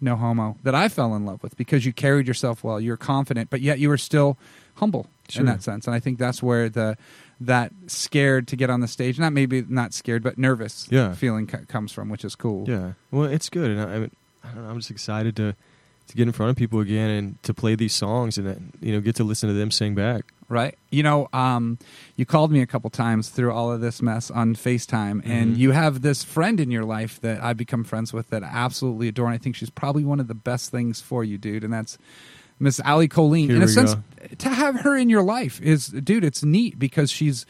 no 0.00 0.16
homo 0.16 0.56
that 0.62 0.74
I 0.74 0.88
fell 0.88 1.14
in 1.14 1.24
love 1.26 1.42
with 1.42 1.56
because 1.56 1.84
you 1.86 1.92
carried 1.92 2.26
yourself 2.26 2.64
well. 2.64 2.80
You're 2.80 2.96
confident, 2.96 3.50
but 3.50 3.60
yet 3.60 3.78
you 3.78 3.88
were 3.88 3.98
still 3.98 4.36
humble 4.76 5.06
Sure. 5.28 5.40
in 5.40 5.46
that 5.46 5.62
sense. 5.62 5.86
And 5.86 5.94
I 5.94 6.00
think 6.00 6.18
that's 6.18 6.42
where 6.42 6.68
the 6.68 6.96
that 7.40 7.72
scared 7.86 8.46
to 8.48 8.56
get 8.56 8.68
on 8.70 8.80
the 8.80 8.88
stage, 8.88 9.18
not 9.18 9.32
maybe 9.32 9.64
not 9.68 9.94
scared, 9.94 10.22
but 10.22 10.36
nervous 10.38 10.86
Yeah. 10.90 11.14
feeling 11.14 11.46
co- 11.46 11.64
comes 11.68 11.90
from, 11.92 12.08
which 12.10 12.24
is 12.24 12.34
cool. 12.36 12.68
Yeah. 12.68 12.92
Well, 13.10 13.24
it's 13.30 13.48
good, 13.48 13.70
and 13.70 13.80
I, 13.80 13.84
I, 13.94 13.98
mean, 13.98 14.10
I 14.44 14.48
don't 14.54 14.64
know, 14.64 14.70
I'm 14.70 14.76
just 14.78 14.90
excited 14.90 15.36
to 15.36 15.54
to 16.08 16.16
get 16.16 16.26
in 16.26 16.32
front 16.32 16.50
of 16.50 16.56
people 16.56 16.80
again 16.80 17.08
and 17.08 17.40
to 17.44 17.54
play 17.54 17.76
these 17.76 17.94
songs 17.94 18.36
and 18.36 18.44
then 18.44 18.72
you 18.80 18.90
know 18.92 19.00
get 19.00 19.14
to 19.14 19.22
listen 19.22 19.48
to 19.48 19.54
them 19.54 19.70
sing 19.70 19.94
back. 19.94 20.24
right? 20.48 20.76
You 20.90 21.04
know, 21.04 21.28
um, 21.32 21.78
you 22.16 22.26
called 22.26 22.50
me 22.50 22.60
a 22.60 22.66
couple 22.66 22.90
times 22.90 23.28
through 23.28 23.52
all 23.52 23.70
of 23.70 23.80
this 23.80 24.02
mess 24.02 24.28
on 24.32 24.56
FaceTime, 24.56 25.22
and 25.24 25.54
Mhm. 25.54 25.58
you 25.58 25.70
have 25.70 26.02
this 26.02 26.24
friend 26.24 26.58
in 26.58 26.72
your 26.72 26.84
life 26.84 27.20
that 27.20 27.40
I've 27.40 27.56
become 27.56 27.84
friends 27.84 28.12
with 28.12 28.30
that 28.30 28.42
I 28.42 28.48
absolutely 28.48 29.06
adore, 29.06 29.26
and 29.26 29.34
I 29.34 29.38
think 29.38 29.54
she's 29.54 29.70
probably 29.70 30.02
one 30.04 30.18
of 30.18 30.26
the 30.26 30.34
best 30.34 30.72
things 30.72 31.00
for 31.00 31.22
you, 31.22 31.38
dude, 31.38 31.62
and 31.62 31.72
that's 31.72 31.96
Miss 32.60 32.78
Allie 32.80 33.08
Colleen. 33.08 33.48
Here 33.48 33.56
in 33.56 33.62
a 33.62 33.68
sense, 33.68 33.94
go. 33.94 34.02
to 34.38 34.48
have 34.50 34.80
her 34.82 34.96
in 34.96 35.08
your 35.10 35.22
life 35.22 35.60
is, 35.62 35.88
dude, 35.88 36.22
it's 36.24 36.44
neat 36.44 36.78
because 36.78 37.10
she's. 37.10 37.46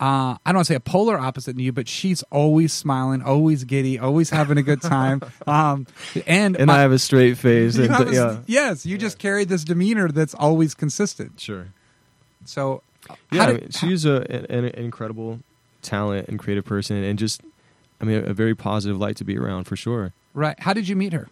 Uh, 0.00 0.36
I 0.44 0.50
don't 0.50 0.56
want 0.56 0.66
to 0.66 0.72
say 0.72 0.76
a 0.76 0.80
polar 0.80 1.16
opposite 1.16 1.56
to 1.56 1.62
you, 1.62 1.72
but 1.72 1.88
she's 1.88 2.22
always 2.24 2.72
smiling, 2.72 3.22
always 3.22 3.62
giddy, 3.64 3.98
always 3.98 4.28
having 4.28 4.58
a 4.58 4.62
good 4.62 4.82
time. 4.82 5.22
Um, 5.46 5.86
and 6.26 6.56
And 6.56 6.66
my- 6.66 6.78
I 6.78 6.80
have 6.80 6.90
a 6.92 6.98
straight 6.98 7.38
face. 7.38 7.76
And, 7.78 8.08
a- 8.08 8.12
yeah. 8.12 8.38
yes, 8.46 8.84
you 8.84 8.98
just 8.98 9.18
carry 9.18 9.44
this 9.44 9.62
demeanor 9.64 10.08
that's 10.08 10.34
always 10.34 10.74
consistent. 10.74 11.40
Sure. 11.40 11.68
So, 12.44 12.82
Yeah, 13.30 13.44
how 13.44 13.48
I 13.50 13.52
mean, 13.54 13.70
she's 13.70 14.04
a, 14.04 14.16
an, 14.30 14.46
an 14.46 14.64
incredible 14.74 15.38
talent 15.80 16.28
and 16.28 16.38
creative 16.40 16.64
person, 16.64 17.02
and 17.02 17.16
just, 17.18 17.40
I 18.00 18.04
mean, 18.04 18.18
a, 18.24 18.30
a 18.30 18.34
very 18.34 18.54
positive 18.56 18.98
light 18.98 19.16
to 19.18 19.24
be 19.24 19.38
around 19.38 19.64
for 19.64 19.76
sure. 19.76 20.12
Right. 20.34 20.58
How 20.58 20.72
did 20.72 20.88
you 20.88 20.96
meet 20.96 21.12
her? 21.12 21.28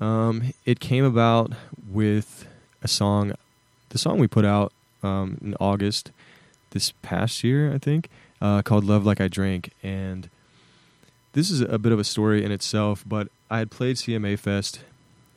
Um, 0.00 0.52
it 0.64 0.80
came 0.80 1.04
about 1.04 1.52
with 1.90 2.46
a 2.82 2.88
song, 2.88 3.34
the 3.90 3.98
song 3.98 4.18
we 4.18 4.26
put 4.26 4.44
out 4.44 4.72
um, 5.02 5.38
in 5.42 5.54
August 5.60 6.10
this 6.70 6.92
past 7.02 7.44
year, 7.44 7.72
I 7.72 7.78
think, 7.78 8.08
uh, 8.40 8.62
called 8.62 8.84
"Love 8.84 9.04
Like 9.04 9.20
I 9.20 9.28
Drank," 9.28 9.72
and 9.82 10.30
this 11.32 11.50
is 11.50 11.60
a 11.60 11.78
bit 11.78 11.92
of 11.92 11.98
a 11.98 12.04
story 12.04 12.42
in 12.44 12.50
itself. 12.50 13.04
But 13.06 13.28
I 13.50 13.58
had 13.58 13.70
played 13.70 13.96
CMA 13.96 14.38
Fest 14.38 14.80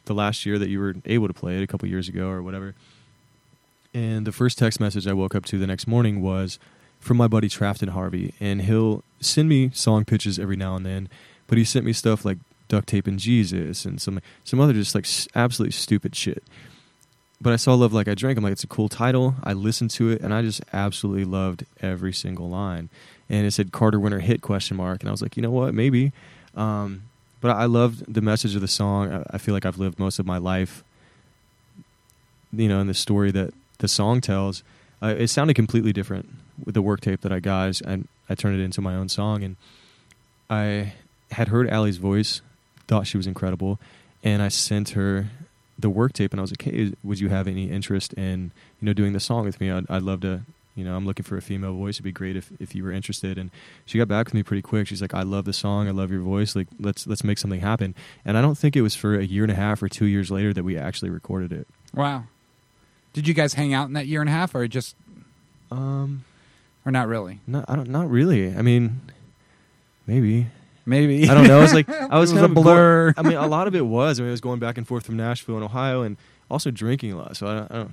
the 0.06 0.14
last 0.14 0.46
year 0.46 0.58
that 0.60 0.70
you 0.70 0.80
were 0.80 0.96
able 1.06 1.28
to 1.28 1.34
play 1.34 1.58
it 1.58 1.64
a 1.64 1.68
couple 1.68 1.88
years 1.88 2.08
ago 2.08 2.30
or 2.30 2.42
whatever. 2.42 2.76
And 3.94 4.26
the 4.26 4.32
first 4.32 4.58
text 4.58 4.80
message 4.80 5.08
I 5.08 5.14
woke 5.14 5.36
up 5.36 5.46
to 5.46 5.60
the 5.60 5.68
next 5.68 5.88
morning 5.88 6.22
was 6.22 6.58
from 7.00 7.18
my 7.18 7.28
buddy 7.28 7.50
Trafton 7.50 7.90
Harvey, 7.90 8.34
and 8.40 8.62
he'll 8.62 9.04
send 9.20 9.50
me 9.50 9.72
song 9.74 10.06
pitches 10.06 10.40
every 10.40 10.56
now 10.56 10.76
and 10.76 10.86
then. 10.86 11.10
But 11.48 11.58
he 11.58 11.64
sent 11.64 11.86
me 11.86 11.94
stuff 11.94 12.26
like 12.26 12.38
duct 12.74 12.88
tape 12.88 13.08
and 13.08 13.20
Jesus 13.20 13.86
and 13.86 14.02
some 14.02 14.20
some 14.44 14.60
other 14.60 14.74
just 14.74 14.96
like 14.96 15.08
absolutely 15.36 15.72
stupid 15.72 16.16
shit. 16.16 16.44
But 17.40 17.54
I 17.54 17.58
saw 17.58 17.74
Love 17.74 17.94
Like 17.94 18.08
I 18.08 18.16
Drank. 18.16 18.38
I'm 18.38 18.44
like, 18.44 18.54
it's 18.54 18.64
a 18.64 18.68
cool 18.68 18.90
title. 18.90 19.36
I 19.44 19.54
listened 19.54 19.92
to 19.92 20.10
it 20.10 20.22
and 20.22 20.34
I 20.34 20.42
just 20.42 20.62
absolutely 20.72 21.26
loved 21.26 21.66
every 21.82 22.14
single 22.14 22.50
line. 22.50 22.90
And 23.30 23.46
it 23.46 23.52
said 23.52 23.72
Carter 23.72 24.00
Winter 24.00 24.20
hit 24.20 24.42
question 24.42 24.78
mark, 24.78 25.02
and 25.02 25.10
I 25.10 25.12
was 25.12 25.22
like, 25.22 25.36
you 25.36 25.44
know 25.44 25.52
what, 25.52 25.74
maybe. 25.74 26.14
Um, 26.56 27.04
but 27.42 27.52
I 27.52 27.66
loved 27.66 28.12
the 28.12 28.22
message 28.22 28.56
of 28.56 28.62
the 28.62 28.68
song. 28.68 29.26
I, 29.30 29.38
feel 29.38 29.54
like 29.54 29.66
I've 29.66 29.78
lived 29.78 30.00
most 30.00 30.20
of 30.20 30.26
my 30.26 30.38
life 30.38 30.84
you 32.56 32.68
know, 32.68 32.80
in 32.80 32.88
the 32.88 32.94
story 32.94 33.32
that 33.32 33.54
the 33.80 33.88
song 33.88 34.22
tells, 34.22 34.64
uh, 35.02 35.16
it 35.18 35.28
sounded 35.28 35.56
completely 35.56 35.92
different 35.92 36.30
with 36.64 36.76
the 36.76 36.82
work 36.82 37.02
tape 37.02 37.22
that 37.22 37.32
I 37.32 37.40
got. 37.40 37.82
And 37.82 38.08
I 38.30 38.36
turned 38.36 38.60
it 38.60 38.64
into 38.64 38.82
my 38.82 38.96
own 38.96 39.10
song, 39.10 39.44
and 39.44 39.56
I 40.50 40.94
had 41.32 41.50
heard 41.50 41.70
Allie's 41.70 41.98
voice, 41.98 42.42
thought 42.94 43.08
she 43.08 43.18
was 43.18 43.26
incredible, 43.28 43.80
and 44.24 44.42
I 44.44 44.50
sent 44.50 44.90
her 44.90 45.28
the 45.80 45.90
work 45.90 46.14
tape, 46.14 46.32
and 46.32 46.40
I 46.40 46.44
was 46.44 46.52
like, 46.52 46.62
"Hey, 46.62 46.94
would 47.04 47.20
you 47.20 47.30
have 47.30 47.48
any 47.48 47.72
interest 47.72 48.14
in 48.14 48.52
you 48.80 48.86
know 48.86 48.94
doing 48.94 49.14
the 49.14 49.20
song 49.20 49.46
with 49.46 49.60
me? 49.60 49.72
I'd, 49.72 49.90
I'd 49.90 50.04
love 50.04 50.22
to." 50.22 50.42
You 50.76 50.84
know, 50.84 50.96
I'm 50.96 51.06
looking 51.06 51.24
for 51.24 51.38
a 51.38 51.42
female 51.42 51.74
voice. 51.76 51.96
It'd 51.98 52.04
be 52.04 52.12
great 52.12 52.36
if, 52.36 52.52
if 52.60 52.74
you 52.74 52.84
were 52.84 52.92
interested. 52.92 53.38
And 53.38 53.52
she 53.86 54.00
got 54.00 54.08
back 54.08 54.26
with 54.26 54.34
me 54.34 54.42
pretty 54.42 54.64
quick. 54.64 54.88
She's 54.88 55.02
like, 55.04 55.14
"I 55.14 55.22
love 55.24 55.46
the 55.46 55.54
song. 55.54 55.88
I 55.88 55.92
love 55.92 56.12
your 56.12 56.22
voice. 56.22 56.56
Like, 56.56 56.68
let's 56.80 57.06
let's 57.08 57.24
make 57.24 57.38
something 57.40 57.62
happen." 57.62 57.96
And 58.26 58.38
I 58.38 58.42
don't 58.42 58.58
think 58.58 58.76
it 58.76 58.82
was 58.82 58.96
for 58.96 59.16
a 59.20 59.24
year 59.24 59.44
and 59.44 59.52
a 59.52 59.56
half 59.56 59.82
or 59.84 59.90
two 59.90 60.06
years 60.06 60.30
later 60.32 60.52
that 60.54 60.64
we 60.64 60.78
actually 60.78 61.10
recorded 61.12 61.52
it. 61.52 61.68
Wow. 61.96 62.24
Did 63.14 63.28
you 63.28 63.34
guys 63.34 63.54
hang 63.56 63.74
out 63.74 63.88
in 63.88 63.94
that 63.94 64.06
year 64.08 64.22
and 64.22 64.30
a 64.30 64.34
half, 64.34 64.54
or 64.56 64.68
just, 64.68 64.96
Um, 65.72 66.24
or 66.86 66.92
not 66.92 67.08
really? 67.08 67.40
not 67.48 67.66
I 67.68 67.76
don't 67.76 67.90
not 67.90 68.10
really. 68.10 68.56
I 68.56 68.62
mean, 68.64 69.02
maybe 70.08 70.48
Maybe 70.86 71.30
I 71.30 71.34
don't 71.34 71.48
know. 71.48 71.62
It's 71.62 71.74
like 71.74 71.90
I 71.90 72.20
was, 72.20 72.32
It 72.32 72.36
was 72.36 72.42
kind 72.42 72.42
a 72.42 72.46
of 72.46 72.54
blur. 72.64 73.14
I 73.18 73.22
mean, 73.22 73.38
a 73.38 73.48
lot 73.48 73.68
of 73.68 73.76
it 73.76 73.86
was. 73.86 74.20
I 74.20 74.24
mean, 74.24 74.30
I 74.30 74.32
was 74.32 74.42
going 74.42 74.60
back 74.60 74.78
and 74.78 74.88
forth 74.88 75.06
from 75.06 75.16
Nashville 75.18 75.56
and 75.56 75.64
Ohio, 75.64 76.02
and 76.02 76.18
also 76.52 76.72
drinking 76.72 77.14
a 77.14 77.18
lot. 77.18 77.38
So 77.38 77.48
I 77.48 77.54
don't, 77.56 77.72
I 77.72 77.76
don't, 77.76 77.92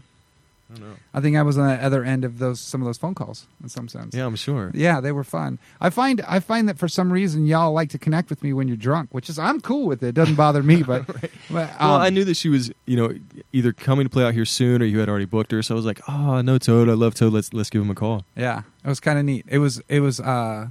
I 0.70 0.74
don't 0.74 0.88
know. 0.90 0.96
I 1.14 1.20
think 1.20 1.36
I 1.36 1.42
was 1.42 1.56
on 1.58 1.66
the 1.68 1.84
other 1.84 2.04
end 2.04 2.24
of 2.24 2.38
those 2.38 2.60
some 2.60 2.80
of 2.80 2.86
those 2.86 2.98
phone 2.98 3.14
calls 3.14 3.46
in 3.62 3.68
some 3.68 3.88
sense. 3.88 4.14
Yeah, 4.14 4.26
I'm 4.26 4.36
sure. 4.36 4.70
Yeah, 4.74 5.00
they 5.00 5.10
were 5.12 5.24
fun. 5.24 5.58
I 5.80 5.90
find 5.90 6.20
I 6.28 6.38
find 6.40 6.68
that 6.68 6.78
for 6.78 6.86
some 6.88 7.12
reason 7.12 7.46
y'all 7.46 7.72
like 7.72 7.90
to 7.90 7.98
connect 7.98 8.28
with 8.30 8.42
me 8.42 8.52
when 8.52 8.68
you're 8.68 8.76
drunk, 8.76 9.08
which 9.12 9.28
is 9.28 9.38
I'm 9.38 9.60
cool 9.60 9.86
with 9.86 10.02
it. 10.02 10.08
It 10.08 10.14
doesn't 10.14 10.36
bother 10.36 10.62
me, 10.62 10.82
but, 10.86 11.06
but 11.06 11.30
Well, 11.50 11.68
um, 11.80 12.00
I 12.00 12.10
knew 12.10 12.24
that 12.24 12.36
she 12.36 12.48
was, 12.48 12.70
you 12.86 12.96
know, 12.96 13.14
either 13.52 13.72
coming 13.72 14.04
to 14.04 14.10
play 14.10 14.24
out 14.24 14.34
here 14.34 14.44
soon 14.44 14.80
or 14.82 14.84
you 14.84 14.98
had 15.00 15.08
already 15.08 15.24
booked 15.24 15.50
her. 15.52 15.62
So 15.62 15.74
I 15.74 15.76
was 15.76 15.86
like, 15.86 16.00
oh, 16.08 16.40
no, 16.40 16.58
Toad. 16.58 16.88
I 16.88 16.92
love 16.92 17.14
Toad. 17.14 17.32
Let's 17.32 17.52
let's 17.52 17.70
give 17.70 17.82
him 17.82 17.90
a 17.90 17.94
call. 17.96 18.24
Yeah, 18.36 18.62
it 18.84 18.88
was 18.88 19.00
kind 19.00 19.18
of 19.18 19.24
neat. 19.24 19.46
It 19.48 19.58
was 19.58 19.80
it 19.88 20.00
was. 20.00 20.20
uh 20.20 20.68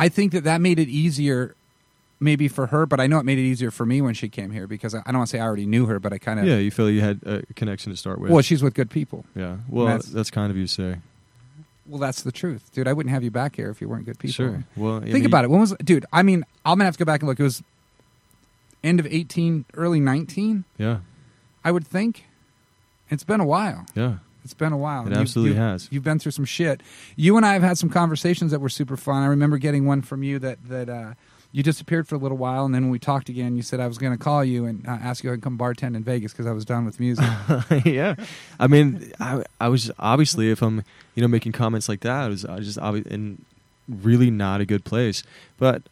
I 0.00 0.08
think 0.08 0.32
that 0.32 0.44
that 0.44 0.60
made 0.60 0.78
it 0.78 0.88
easier, 0.88 1.54
maybe 2.18 2.48
for 2.48 2.66
her, 2.68 2.86
but 2.86 2.98
I 3.00 3.06
know 3.06 3.18
it 3.18 3.24
made 3.24 3.38
it 3.38 3.42
easier 3.42 3.70
for 3.70 3.84
me 3.86 4.00
when 4.00 4.14
she 4.14 4.28
came 4.28 4.50
here 4.50 4.66
because 4.66 4.94
I 4.94 4.98
I 5.06 5.12
don't 5.12 5.18
want 5.18 5.28
to 5.30 5.36
say 5.36 5.40
I 5.40 5.44
already 5.44 5.66
knew 5.66 5.86
her, 5.86 6.00
but 6.00 6.12
I 6.12 6.18
kind 6.18 6.40
of 6.40 6.46
Yeah, 6.46 6.56
you 6.56 6.70
feel 6.70 6.90
you 6.90 7.00
had 7.02 7.20
a 7.24 7.42
connection 7.54 7.92
to 7.92 7.96
start 7.96 8.18
with. 8.18 8.30
Well, 8.30 8.42
she's 8.42 8.62
with 8.62 8.74
good 8.74 8.90
people. 8.90 9.24
yeah. 9.36 9.58
Well, 9.68 9.86
That's- 9.86 10.06
that's, 10.06 10.30
kind 10.30 10.50
of 10.50 10.56
you 10.56 10.66
say. 10.66 10.96
Well, 11.86 11.98
that's 11.98 12.22
the 12.22 12.30
truth, 12.32 12.70
dude. 12.72 12.86
I 12.86 12.92
wouldn't 12.92 13.12
have 13.12 13.24
you 13.24 13.30
back 13.32 13.56
here 13.56 13.68
if 13.70 13.80
you 13.80 13.88
weren't 13.88 14.04
good 14.06 14.18
people. 14.18 14.32
Sure. 14.32 14.64
Well, 14.76 15.00
Think 15.00 15.26
about 15.26 15.44
it. 15.44 15.50
When 15.50 15.58
was, 15.60 15.74
dude? 15.82 16.06
I 16.12 16.22
mean, 16.22 16.44
I'm 16.64 16.74
gonna 16.78 16.84
have 16.84 16.94
to 16.96 17.04
go 17.04 17.04
back 17.04 17.20
and 17.20 17.28
look. 17.28 17.40
It 17.40 17.42
was 17.42 17.62
end 18.84 19.00
of 19.00 19.06
18, 19.06 19.64
early 19.74 19.98
19, 20.00 20.64
Yeah. 20.78 20.98
I 21.64 21.70
would 21.72 21.86
think. 21.86 22.24
It's 23.10 23.24
been 23.24 23.40
a 23.40 23.44
while. 23.44 23.86
Yeah. 23.94 24.18
It's 24.44 24.54
been 24.54 24.72
a 24.72 24.76
while. 24.78 25.06
It 25.06 25.12
You- 25.14 25.20
absolutely 25.20 25.54
you- 25.56 25.60
has. 25.60 25.88
You've 25.90 26.04
been 26.04 26.18
through 26.18 26.32
some 26.32 26.44
shit. 26.44 26.82
You 27.16 27.36
and 27.36 27.44
I 27.46 27.52
have 27.54 27.62
had 27.62 27.78
some 27.78 27.90
conversations 27.90 28.50
that 28.52 28.60
were 28.60 28.68
super 28.68 28.96
fun. 28.96 29.22
I 29.22 29.26
remember 29.26 29.58
getting 29.58 29.86
one 29.86 30.02
from 30.02 30.22
you 30.22 30.38
that 30.40 30.58
that 30.68 30.88
uh, 30.88 31.14
you 31.52 31.62
disappeared 31.62 32.06
for 32.06 32.14
a 32.14 32.18
little 32.18 32.36
while, 32.38 32.64
and 32.64 32.74
then 32.74 32.82
when 32.82 32.90
we 32.92 32.98
talked 33.00 33.28
again, 33.28 33.56
you 33.56 33.62
said 33.62 33.80
I 33.80 33.86
was 33.88 33.98
going 33.98 34.12
to 34.12 34.18
call 34.22 34.44
you 34.44 34.66
and 34.66 34.86
uh, 34.86 34.90
ask 34.92 35.24
you 35.24 35.30
to 35.30 35.38
come 35.38 35.58
bartend 35.58 35.96
in 35.96 36.04
Vegas 36.04 36.32
because 36.32 36.46
I 36.46 36.52
was 36.52 36.64
done 36.64 36.84
with 36.84 37.00
music. 37.00 37.24
yeah, 37.84 38.14
I 38.58 38.66
mean, 38.68 39.12
I, 39.18 39.42
I 39.60 39.68
was 39.68 39.90
obviously 39.98 40.50
if 40.50 40.62
I'm 40.62 40.84
you 41.14 41.22
know 41.22 41.28
making 41.28 41.52
comments 41.52 41.88
like 41.88 42.00
that, 42.00 42.24
I 42.24 42.28
was 42.28 42.44
I 42.44 42.56
was 42.56 42.66
just 42.66 42.78
obvi- 42.78 43.06
in 43.06 43.44
really 43.88 44.30
not 44.30 44.60
a 44.60 44.64
good 44.64 44.84
place. 44.84 45.22
But 45.58 45.82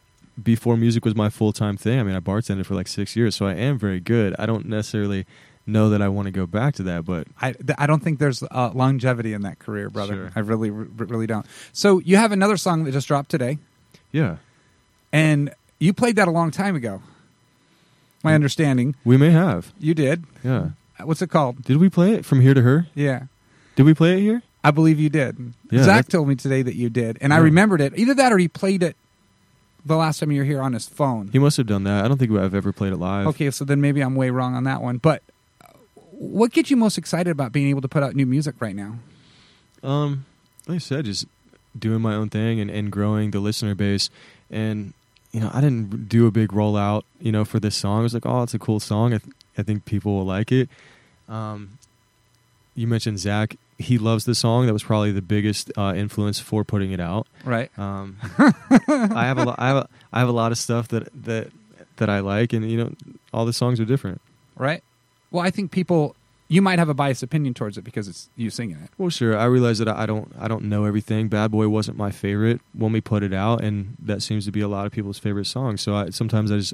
before 0.41 0.77
music 0.77 1.03
was 1.03 1.15
my 1.15 1.29
full 1.29 1.51
time 1.51 1.75
thing, 1.75 1.99
I 1.99 2.03
mean, 2.03 2.15
I 2.15 2.21
bartended 2.21 2.65
for 2.65 2.73
like 2.75 2.87
six 2.87 3.15
years, 3.17 3.35
so 3.35 3.45
I 3.45 3.53
am 3.53 3.77
very 3.77 3.99
good. 3.99 4.33
I 4.39 4.45
don't 4.45 4.65
necessarily 4.65 5.25
know 5.69 5.89
that 5.91 6.01
I 6.01 6.07
want 6.09 6.25
to 6.27 6.31
go 6.31 6.45
back 6.45 6.75
to 6.75 6.83
that, 6.83 7.05
but 7.05 7.27
I, 7.41 7.53
th- 7.53 7.75
I 7.77 7.87
don't 7.87 8.03
think 8.03 8.19
there's 8.19 8.43
uh, 8.43 8.71
longevity 8.73 9.33
in 9.33 9.41
that 9.43 9.59
career, 9.59 9.89
brother. 9.89 10.13
Sure. 10.15 10.31
I 10.35 10.39
really, 10.39 10.69
r- 10.69 10.87
really 10.97 11.27
don't. 11.27 11.45
So 11.73 11.99
you 11.99 12.17
have 12.17 12.31
another 12.31 12.57
song 12.57 12.83
that 12.83 12.91
just 12.91 13.07
dropped 13.07 13.29
today, 13.31 13.57
yeah, 14.11 14.37
and 15.11 15.53
you 15.79 15.93
played 15.93 16.15
that 16.17 16.27
a 16.27 16.31
long 16.31 16.51
time 16.51 16.75
ago. 16.75 17.01
My 18.23 18.33
understanding, 18.35 18.95
we 19.05 19.15
may 19.15 19.29
have. 19.31 19.71
you 19.79 19.93
did. 19.93 20.25
Yeah, 20.43 20.69
What's 21.03 21.21
it 21.21 21.29
called? 21.29 21.63
did 21.63 21.77
we 21.77 21.87
play 21.89 22.13
it 22.13 22.25
from 22.25 22.41
here 22.41 22.53
to 22.53 22.61
her? 22.61 22.87
Yeah. 22.93 23.23
Did 23.77 23.83
we 23.85 23.93
play 23.93 24.17
it 24.17 24.21
here? 24.21 24.41
I 24.61 24.71
believe 24.71 24.99
you 24.99 25.07
did. 25.09 25.53
Yeah, 25.71 25.83
Zach 25.83 26.05
that- 26.05 26.11
told 26.11 26.27
me 26.27 26.35
today 26.35 26.61
that 26.61 26.75
you 26.75 26.89
did, 26.89 27.17
and 27.21 27.33
I 27.33 27.37
remembered 27.37 27.79
it. 27.79 27.97
Either 27.97 28.13
that 28.15 28.33
or 28.33 28.37
he 28.37 28.49
played 28.49 28.83
it 28.83 28.97
the 29.85 29.95
last 29.95 30.19
time 30.19 30.33
you 30.33 30.41
were 30.41 30.45
here 30.45 30.61
on 30.61 30.73
his 30.73 30.85
phone. 30.85 31.29
He 31.31 31.39
must 31.39 31.55
have 31.55 31.65
done 31.65 31.85
that. 31.85 32.03
I 32.03 32.09
don't 32.09 32.17
think 32.17 32.29
I've 32.33 32.53
ever 32.53 32.73
played 32.73 32.91
it 32.91 32.97
live. 32.97 33.27
Okay, 33.27 33.49
so 33.51 33.63
then 33.63 33.79
maybe 33.79 34.01
I'm 34.01 34.15
way 34.15 34.29
wrong 34.29 34.53
on 34.55 34.65
that 34.65 34.81
one. 34.81 34.97
But 34.97 35.23
what 36.19 36.51
gets 36.51 36.69
you 36.69 36.75
most 36.75 36.97
excited 36.97 37.31
about 37.31 37.53
being 37.53 37.69
able 37.69 37.81
to 37.81 37.87
put 37.87 38.03
out 38.03 38.13
new 38.13 38.25
music 38.25 38.55
right 38.59 38.75
now? 38.75 38.99
Um, 39.81 40.25
like 40.67 40.75
I 40.75 40.79
said, 40.79 41.05
just 41.05 41.25
doing 41.77 42.01
my 42.01 42.13
own 42.13 42.29
thing 42.29 42.59
and, 42.59 42.69
and 42.69 42.91
growing 42.91 43.31
the 43.31 43.39
listener 43.39 43.73
base. 43.73 44.09
And 44.51 44.93
you 45.31 45.39
know, 45.39 45.49
I 45.53 45.61
didn't 45.61 46.09
do 46.09 46.27
a 46.27 46.31
big 46.31 46.49
rollout, 46.49 47.03
you 47.21 47.31
know, 47.31 47.45
for 47.45 47.59
this 47.59 47.75
song. 47.75 48.01
I 48.01 48.03
was 48.03 48.13
like, 48.13 48.25
oh, 48.25 48.43
it's 48.43 48.53
a 48.53 48.59
cool 48.59 48.79
song. 48.79 49.13
I, 49.13 49.19
th- 49.19 49.33
I 49.57 49.63
think 49.63 49.85
people 49.85 50.17
will 50.17 50.25
like 50.25 50.51
it. 50.51 50.67
Um, 51.29 51.77
you 52.75 52.87
mentioned 52.87 53.19
Zach. 53.19 53.55
He 53.77 53.97
loves 53.97 54.25
the 54.25 54.35
song. 54.35 54.65
That 54.65 54.73
was 54.73 54.83
probably 54.83 55.11
the 55.11 55.21
biggest 55.21 55.71
uh, 55.77 55.93
influence 55.95 56.39
for 56.39 56.65
putting 56.65 56.91
it 56.91 56.99
out. 56.99 57.27
Right. 57.45 57.69
Um, 57.79 58.17
I 58.37 59.25
have 59.25 59.37
a 59.37 59.45
lot. 59.45 59.55
I 59.57 59.67
have 59.67 59.77
a, 59.77 59.89
I 60.11 60.19
have 60.19 60.27
a 60.27 60.33
lot 60.33 60.51
of 60.51 60.57
stuff 60.57 60.89
that 60.89 61.07
that 61.23 61.51
that 61.97 62.09
I 62.09 62.19
like, 62.19 62.51
and 62.51 62.69
you 62.69 62.77
know, 62.77 62.93
all 63.33 63.45
the 63.45 63.53
songs 63.53 63.79
are 63.79 63.85
different. 63.85 64.21
Right. 64.57 64.83
Well, 65.31 65.43
I 65.45 65.49
think 65.51 65.71
people 65.71 66.15
you 66.51 66.61
might 66.63 66.79
have 66.79 66.89
a 66.89 66.93
biased 66.95 67.21
opinion 67.21 67.53
towards 67.53 67.77
it 67.77 67.83
because 67.83 68.07
it's 68.07 68.29
you 68.35 68.49
singing 68.49 68.77
it. 68.83 68.89
Well, 68.97 69.09
sure. 69.11 69.37
I 69.37 69.45
realize 69.45 69.77
that 69.79 69.87
I 69.87 70.05
don't 70.07 70.31
I 70.39 70.47
don't 70.47 70.63
know 70.63 70.85
everything. 70.85 71.27
Bad 71.27 71.51
Boy 71.51 71.67
wasn't 71.67 71.97
my 71.97 72.09
favorite 72.11 72.59
when 72.73 72.91
we 72.91 73.01
put 73.01 73.21
it 73.23 73.33
out, 73.33 73.63
and 73.63 73.95
that 73.99 74.21
seems 74.23 74.45
to 74.45 74.51
be 74.51 74.61
a 74.61 74.67
lot 74.67 74.85
of 74.87 74.91
people's 74.91 75.19
favorite 75.19 75.45
song. 75.45 75.77
So 75.77 75.95
I, 75.95 76.09
sometimes 76.09 76.51
I 76.51 76.57
just 76.57 76.73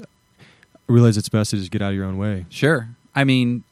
realize 0.86 1.16
it's 1.16 1.28
best 1.28 1.50
to 1.50 1.56
just 1.56 1.70
get 1.70 1.82
out 1.82 1.90
of 1.90 1.94
your 1.96 2.06
own 2.06 2.16
way. 2.18 2.46
Sure. 2.48 2.88
I 3.14 3.24
mean, 3.24 3.64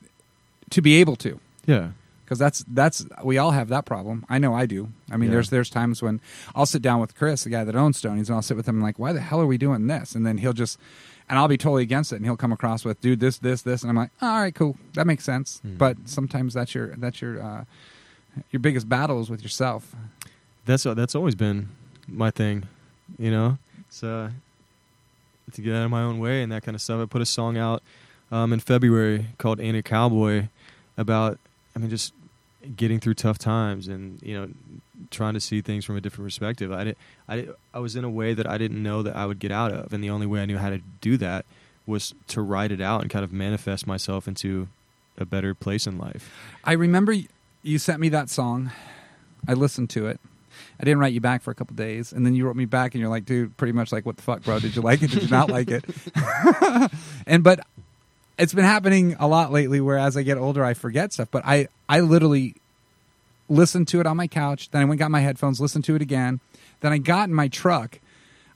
to 0.71 0.83
be 0.83 0.97
able 0.97 1.17
to. 1.17 1.41
Yeah, 1.67 1.91
because 2.25 2.39
that's 2.39 2.65
that's 2.69 3.07
we 3.23 3.39
all 3.39 3.53
have 3.53 3.69
that 3.69 3.87
problem. 3.87 4.27
I 4.29 4.39
know 4.39 4.55
I 4.55 4.67
do. 4.67 4.89
I 5.11 5.17
mean, 5.17 5.29
Yeah. 5.31 5.37
there's 5.37 5.49
there's 5.51 5.71
times 5.71 6.03
when 6.03 6.21
I'll 6.55 6.67
sit 6.67 6.83
down 6.83 7.01
with 7.01 7.15
Chris, 7.17 7.45
the 7.45 7.51
guy 7.51 7.65
that 7.65 7.75
owns 7.77 7.97
Stoney's, 7.97 8.29
and 8.29 8.37
I'll 8.37 8.43
sit 8.43 8.59
with 8.59 8.69
him 8.69 8.77
and 8.77 8.83
like, 8.83 8.99
why 8.99 9.15
the 9.15 9.21
hell 9.21 9.41
are 9.41 9.47
we 9.47 9.57
doing 9.57 9.87
this? 9.87 10.15
And 10.15 10.27
then 10.27 10.37
he'll 10.39 10.53
just, 10.53 10.79
and 11.29 11.39
I'll 11.39 11.49
be 11.49 11.57
totally 11.57 11.83
against 11.83 12.13
it, 12.13 12.17
and 12.17 12.25
he'll 12.25 12.37
come 12.37 12.53
across 12.53 12.85
with, 12.85 13.01
dude, 13.01 13.21
this, 13.21 13.39
this, 13.39 13.63
this, 13.63 13.83
and 13.83 13.91
I'm 13.91 13.97
like, 13.97 14.11
all 14.21 14.41
right, 14.41 14.55
cool, 14.55 14.77
that 14.95 15.07
makes 15.07 15.25
sense. 15.25 15.61
Mhm. 15.67 15.79
But 15.79 15.97
sometimes 16.07 16.55
that's 16.55 16.75
your 16.75 16.89
that's 16.97 17.21
your 17.23 17.43
uh, 17.43 17.65
your 18.51 18.61
biggest 18.61 18.89
battle 18.89 19.21
is 19.21 19.31
with 19.31 19.43
yourself. 19.43 19.95
that's 20.67 20.83
that's 20.85 21.15
always 21.15 21.35
been 21.35 21.69
my 22.09 22.31
thing. 22.31 22.65
You 23.19 23.31
know, 23.31 23.59
uh, 24.03 24.29
to 25.53 25.61
get 25.63 25.75
out 25.75 25.85
of 25.85 25.91
my 25.91 26.03
own 26.03 26.19
way 26.19 26.43
and 26.43 26.51
that 26.53 26.63
kind 26.63 26.75
of 26.75 26.81
stuff. 26.83 27.01
I 27.01 27.07
put 27.07 27.23
a 27.23 27.27
song 27.27 27.57
out 27.57 27.83
um, 28.33 28.53
in 28.53 28.61
February 28.61 29.27
called 29.39 29.61
"Ain't 29.61 29.77
a 29.77 29.83
Cowboy" 29.83 30.49
about, 30.97 31.39
I 31.75 31.79
mean, 31.79 31.91
just 31.91 32.13
getting 32.77 33.01
through 33.01 33.15
tough 33.15 33.39
times 33.39 33.89
and 33.89 34.21
you 34.23 34.35
know 34.35 34.49
trying 35.11 35.35
to 35.35 35.41
see 35.41 35.61
things 35.61 35.85
from 35.85 35.97
a 35.97 36.01
different 36.01 36.27
perspective. 36.27 36.73
I 36.73 36.85
did, 36.85 36.97
I 37.29 37.37
did, 37.37 37.51
I 37.73 37.79
was 37.79 37.97
in 37.97 38.05
a 38.05 38.11
way 38.11 38.35
that 38.35 38.49
I 38.49 38.59
didn't 38.59 38.83
know 38.83 39.03
that 39.03 39.17
I 39.17 39.27
would 39.27 39.39
get 39.39 39.53
out 39.53 39.73
of, 39.73 39.93
and 39.93 40.03
the 40.03 40.11
only 40.11 40.27
way 40.27 40.41
I 40.41 40.47
knew 40.47 40.59
how 40.59 40.71
to 40.71 40.81
do 41.01 41.17
that 41.19 41.45
was 41.87 42.15
to 42.29 42.41
write 42.41 42.73
it 42.73 42.81
out 42.81 43.03
and 43.03 43.11
kind 43.11 43.25
of 43.25 43.33
manifest 43.33 43.87
myself 43.87 44.27
into 44.27 44.69
a 45.19 45.25
better 45.25 45.55
place 45.55 45.87
in 45.87 45.99
life. 45.99 46.31
I 46.65 46.73
remember 46.73 47.15
you 47.63 47.79
sent 47.79 48.01
me 48.01 48.09
that 48.11 48.31
song. 48.31 48.73
I 49.47 49.55
listened 49.55 49.91
to 49.91 50.07
it. 50.07 50.21
I 50.81 50.85
didn't 50.85 50.99
write 50.99 51.13
you 51.13 51.21
back 51.21 51.43
for 51.43 51.51
a 51.51 51.55
couple 51.55 51.75
days, 51.77 52.13
and 52.13 52.25
then 52.25 52.35
you 52.35 52.47
wrote 52.47 52.57
me 52.57 52.65
back, 52.65 52.95
and 52.95 53.01
you're 53.01 53.11
like, 53.11 53.25
"Dude, 53.25 53.57
pretty 53.57 53.73
much 53.73 53.93
like, 53.93 54.07
what 54.07 54.17
the 54.17 54.23
fuck, 54.23 54.43
bro? 54.43 54.61
Did 54.61 54.77
you 54.77 54.83
like 54.83 55.03
it? 55.03 55.11
Did 55.11 55.25
you 55.25 55.29
not 55.29 55.51
like 55.51 55.69
it?" 55.71 55.85
and 57.27 57.43
but 57.43 57.67
it's 58.39 58.53
been 58.55 58.65
happening 58.65 59.17
a 59.19 59.27
lot 59.29 59.53
lately. 59.53 59.81
Where 59.81 59.99
as 59.99 60.17
I 60.17 60.23
get 60.23 60.39
older, 60.39 60.65
I 60.65 60.75
forget 60.75 61.13
stuff. 61.13 61.29
But 61.31 61.45
I, 61.45 61.69
I 61.89 62.01
literally 62.01 62.55
listened 63.49 63.89
to 63.89 64.01
it 64.01 64.07
on 64.07 64.17
my 64.17 64.27
couch. 64.27 64.71
Then 64.71 64.83
I 64.83 64.85
went 64.85 64.99
got 64.99 65.11
my 65.11 65.21
headphones, 65.21 65.61
listened 65.61 65.85
to 65.87 65.95
it 65.95 66.03
again. 66.03 66.41
Then 66.81 66.93
I 66.93 66.99
got 66.99 67.29
in 67.29 67.35
my 67.35 67.49
truck. 67.49 67.99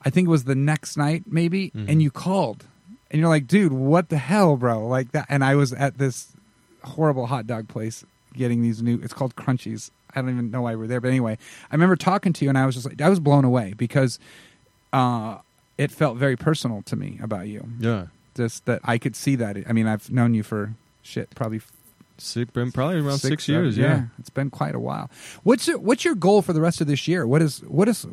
I 0.04 0.10
think 0.10 0.26
it 0.28 0.30
was 0.30 0.44
the 0.44 0.54
next 0.54 0.96
night, 0.96 1.24
maybe, 1.26 1.70
Mhm. 1.70 1.88
and 1.88 2.02
you 2.02 2.10
called, 2.10 2.64
and 3.10 3.18
you're 3.20 3.28
like, 3.28 3.46
"Dude, 3.48 3.72
what 3.72 4.08
the 4.10 4.18
hell, 4.18 4.56
bro?" 4.56 4.86
Like 4.86 5.12
that. 5.12 5.26
And 5.28 5.44
I 5.44 5.54
was 5.56 5.72
at 5.72 5.98
this 5.98 6.28
horrible 6.84 7.26
hot 7.26 7.46
dog 7.46 7.68
place 7.68 8.04
getting 8.34 8.62
these 8.62 8.80
new. 8.82 9.00
It's 9.02 9.12
called 9.12 9.34
Crunchies. 9.36 9.90
I 10.14 10.20
don't 10.20 10.30
even 10.30 10.50
know 10.50 10.62
why 10.62 10.74
we're 10.74 10.86
there, 10.86 11.00
but 11.00 11.08
anyway, 11.08 11.36
I 11.70 11.74
remember 11.74 11.96
talking 11.96 12.32
to 12.32 12.44
you, 12.44 12.48
and 12.48 12.56
I 12.56 12.64
was 12.64 12.74
just 12.76 12.86
like, 12.86 13.00
I 13.00 13.08
was 13.08 13.20
blown 13.20 13.44
away 13.44 13.74
because 13.76 14.18
uh, 14.92 15.38
it 15.76 15.90
felt 15.90 16.16
very 16.16 16.36
personal 16.36 16.82
to 16.82 16.96
me 16.96 17.18
about 17.22 17.46
you. 17.48 17.68
Yeah, 17.78 18.06
Just 18.38 18.64
that 18.66 18.80
I 18.84 18.98
could 18.98 19.14
see 19.16 19.36
that. 19.36 19.56
I 19.68 19.72
mean, 19.72 19.86
I've 19.86 20.10
known 20.10 20.32
you 20.32 20.42
for 20.42 20.74
shit, 21.02 21.28
probably 21.34 21.60
six, 22.18 22.50
been 22.52 22.72
probably 22.72 23.00
around 23.00 23.18
six, 23.18 23.44
seven- 23.44 23.64
years. 23.64 23.76
Yeah. 23.76 24.04
it's 24.18 24.30
been 24.30 24.48
quite 24.48 24.74
a 24.74 24.80
while. 24.80 25.10
What's 25.42 25.68
your, 25.68 25.78
what's 25.78 26.04
your 26.04 26.14
goal 26.14 26.40
for 26.40 26.52
the 26.52 26.60
rest 26.60 26.80
of 26.80 26.86
this 26.86 27.06
year? 27.06 27.26
What 27.26 27.42
is 27.42 27.58
what 27.64 27.88
is 27.88 28.06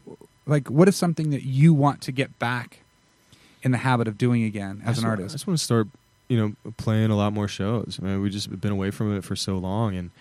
like 0.46 0.68
what 0.68 0.88
is 0.88 0.96
something 0.96 1.30
that 1.30 1.44
you 1.44 1.74
want 1.74 2.02
to 2.02 2.12
get 2.12 2.38
back 2.40 2.80
in 3.64 3.72
the 3.72 3.78
habit 3.78 4.08
of 4.08 4.18
doing 4.18 4.44
again 4.44 4.82
as 4.86 4.98
an 5.00 5.06
artist? 5.06 5.34
I 5.34 5.36
just 5.36 5.48
want 5.48 5.60
to 5.60 5.64
start 5.64 5.88
you 6.28 6.38
know, 6.38 6.72
playing 6.78 7.12
a 7.12 7.16
lot 7.16 7.34
more 7.34 7.48
shows. 7.48 8.00
I 8.02 8.06
mean, 8.06 8.22
we 8.22 8.30
just 8.30 8.60
been 8.60 8.72
away 8.72 8.92
from 8.92 9.16
it 9.16 9.24
for 9.24 9.36
so 9.36 9.58
long, 9.58 9.96
and 9.96 10.12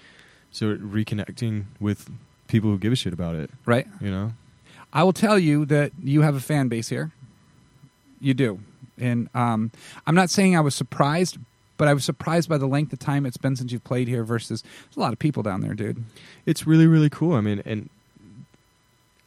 so 0.51 0.77
reconnecting 0.77 1.65
with 1.81 2.11
people 2.49 2.71
who 2.71 2.79
give 2.79 2.93
a 2.93 2.97
shit 2.97 3.13
about 3.13 3.35
it. 3.37 3.51
Right. 3.65 3.87
You 4.01 4.11
know. 4.11 4.33
I 4.93 5.03
will 5.03 5.13
tell 5.13 5.39
you 5.39 5.65
that 5.67 5.93
you 6.03 6.23
have 6.23 6.35
a 6.37 6.41
fan 6.41 6.69
base 6.69 6.89
here. 6.89 7.13
You 8.25 8.33
do, 8.33 8.61
and 8.99 9.29
um, 9.35 9.71
I'm 10.07 10.15
not 10.15 10.31
saying 10.31 10.57
I 10.57 10.61
was 10.61 10.75
surprised, 10.75 11.37
but 11.77 11.89
I 11.89 11.95
was 11.95 12.05
surprised 12.05 12.49
by 12.49 12.57
the 12.57 12.67
length 12.67 12.93
of 12.93 12.99
time 12.99 13.27
it's 13.27 13.37
been 13.37 13.55
since 13.55 13.71
you've 13.71 13.85
played 13.85 14.09
here. 14.09 14.25
Versus, 14.25 14.65
a 14.97 15.01
lot 15.01 15.13
of 15.13 15.19
people 15.19 15.43
down 15.43 15.61
there, 15.61 15.75
dude. 15.75 16.03
It's 16.47 16.67
really 16.67 16.87
really 16.87 17.11
cool. 17.11 17.35
I 17.35 17.43
mean, 17.43 17.63
and 17.67 17.91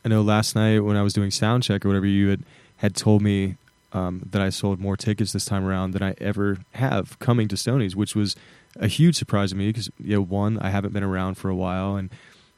I 0.03 0.09
know 0.09 0.21
last 0.21 0.55
night 0.55 0.79
when 0.79 0.97
I 0.97 1.03
was 1.03 1.13
doing 1.13 1.29
sound 1.29 1.63
check 1.63 1.85
or 1.85 1.89
whatever, 1.89 2.07
you 2.07 2.29
had 2.29 2.43
had 2.77 2.95
told 2.95 3.21
me 3.21 3.57
um, 3.93 4.27
that 4.31 4.41
I 4.41 4.49
sold 4.49 4.79
more 4.79 4.97
tickets 4.97 5.31
this 5.31 5.45
time 5.45 5.65
around 5.65 5.91
than 5.91 6.01
I 6.01 6.15
ever 6.19 6.57
have 6.73 7.19
coming 7.19 7.47
to 7.49 7.57
Stoney's, 7.57 7.95
which 7.95 8.15
was 8.15 8.35
a 8.79 8.87
huge 8.87 9.15
surprise 9.15 9.51
to 9.51 9.55
me 9.55 9.67
because 9.67 9.89
you 10.03 10.15
know 10.15 10.21
one 10.21 10.57
I 10.59 10.69
haven't 10.69 10.93
been 10.93 11.03
around 11.03 11.35
for 11.35 11.49
a 11.49 11.55
while 11.55 11.95
and 11.95 12.09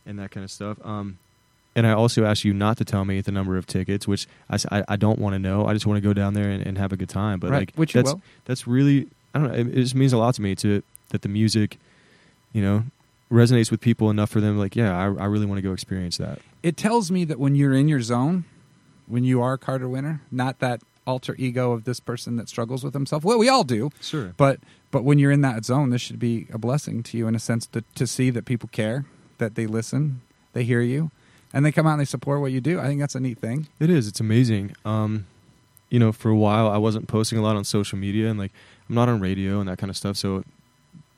and 0.05 0.17
that 0.19 0.31
kind 0.31 0.43
of 0.43 0.51
stuff. 0.51 0.77
Um, 0.86 1.17
and 1.79 1.88
I 1.88 1.93
also 1.93 2.25
asked 2.25 2.43
you 2.43 2.53
not 2.53 2.75
to 2.79 2.83
tell 2.83 3.05
me 3.05 3.21
the 3.21 3.31
number 3.31 3.55
of 3.55 3.65
tickets, 3.65 4.05
which 4.05 4.27
I, 4.50 4.83
I, 4.86 4.98
don't 4.98 5.17
want 5.17 5.33
to 5.36 5.39
know. 5.39 5.65
I 5.65 5.71
just 5.71 5.86
want 5.86 5.95
to 5.95 6.01
go 6.01 6.12
down 6.12 6.33
there 6.33 6.50
and, 6.50 6.62
and 6.62 6.77
have 6.77 6.91
a 6.91 6.98
good 6.98 7.07
time. 7.07 7.39
But 7.39 7.51
Right, 7.51 7.59
like, 7.59 7.75
which 7.75 7.95
you 7.95 8.03
that's 8.03 8.13
will. 8.15 8.21
that's 8.43 8.67
really 8.67 9.07
I 9.33 9.39
don't 9.39 9.48
know. 9.48 9.53
It, 9.53 9.67
it 9.67 9.75
just 9.75 9.95
means 9.95 10.12
a 10.12 10.17
lot 10.17 10.36
to 10.36 10.41
me 10.41 10.55
to 10.55 10.83
that 11.12 11.21
the 11.21 11.29
music, 11.29 11.77
you 12.51 12.62
know, 12.62 12.83
resonates 13.31 13.71
with 13.71 13.79
people 13.79 14.09
enough 14.09 14.29
for 14.29 14.41
them. 14.41 14.59
Like, 14.59 14.75
yeah, 14.75 14.91
I, 14.93 15.03
I 15.05 15.25
really 15.27 15.45
want 15.45 15.57
to 15.57 15.62
go 15.62 15.71
experience 15.71 16.17
that. 16.17 16.39
It 16.63 16.75
tells 16.75 17.12
me 17.12 17.24
that 17.24 17.39
when 17.39 17.55
you're 17.55 17.74
in 17.74 17.88
your 17.88 18.01
zone, 18.01 18.43
when 19.07 19.24
you 19.24 19.41
are 19.41 19.57
Carter 19.57 19.88
Winter, 19.88 20.19
not 20.31 20.59
that 20.59 20.81
alter 21.07 21.33
ego 21.39 21.71
of 21.71 21.86
this 21.86 22.01
person 22.01 22.36
that 22.36 22.50
struggles 22.50 22.83
with 22.83 22.93
himself. 22.93 23.24
Well, 23.24 23.39
we 23.39 23.48
all 23.48 23.63
do. 23.63 23.89
Sure. 24.01 24.33
But 24.36 24.59
but 24.91 25.05
when 25.05 25.17
you're 25.17 25.31
in 25.31 25.41
that 25.41 25.63
zone, 25.63 25.91
this 25.91 26.01
should 26.01 26.19
be 26.19 26.48
a 26.51 26.57
blessing 26.57 27.03
to 27.03 27.17
you 27.17 27.25
in 27.29 27.36
a 27.36 27.39
sense 27.39 27.67
to 27.67 27.86
to 27.95 28.05
see 28.05 28.31
that 28.31 28.43
people 28.43 28.67
care, 28.74 29.05
that 29.38 29.55
they 29.55 29.65
listen, 29.65 30.19
they 30.51 30.65
hear 30.65 30.81
you, 30.81 31.12
and 31.53 31.65
they 31.65 31.72
come 31.72 31.88
out 31.88 31.94
and 31.94 32.01
they 32.01 32.06
support 32.06 32.41
what 32.41 32.51
you 32.51 32.62
do. 32.62 32.79
I 32.79 32.86
think 32.88 33.00
that's 33.00 33.15
a 33.15 33.20
neat 33.20 33.39
thing. 33.39 33.68
It 33.79 33.89
is. 33.89 34.08
It's 34.08 34.20
amazing. 34.20 34.75
Um, 34.86 35.25
you 35.89 36.00
know, 36.00 36.12
for 36.12 36.29
a 36.29 36.36
while 36.36 36.70
I 36.70 36.77
wasn't 36.77 37.08
posting 37.08 37.39
a 37.39 37.41
lot 37.41 37.56
on 37.56 37.63
social 37.63 37.98
media, 37.98 38.29
and 38.29 38.38
like 38.39 38.51
I'm 38.88 38.96
not 38.96 39.10
on 39.10 39.20
radio 39.20 39.60
and 39.60 39.68
that 39.70 39.77
kind 39.77 39.89
of 39.89 39.98
stuff. 39.98 40.18
So 40.18 40.44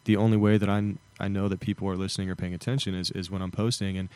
the 0.06 0.16
only 0.18 0.38
way 0.38 0.58
that 0.58 0.70
I 0.70 0.94
I 1.20 1.28
know 1.28 1.48
that 1.48 1.60
people 1.60 1.88
are 1.90 1.96
listening 1.96 2.30
or 2.30 2.36
paying 2.36 2.54
attention 2.54 2.96
is 2.96 3.12
is 3.12 3.30
when 3.30 3.42
I'm 3.42 3.52
posting. 3.52 3.98
And 3.98 4.10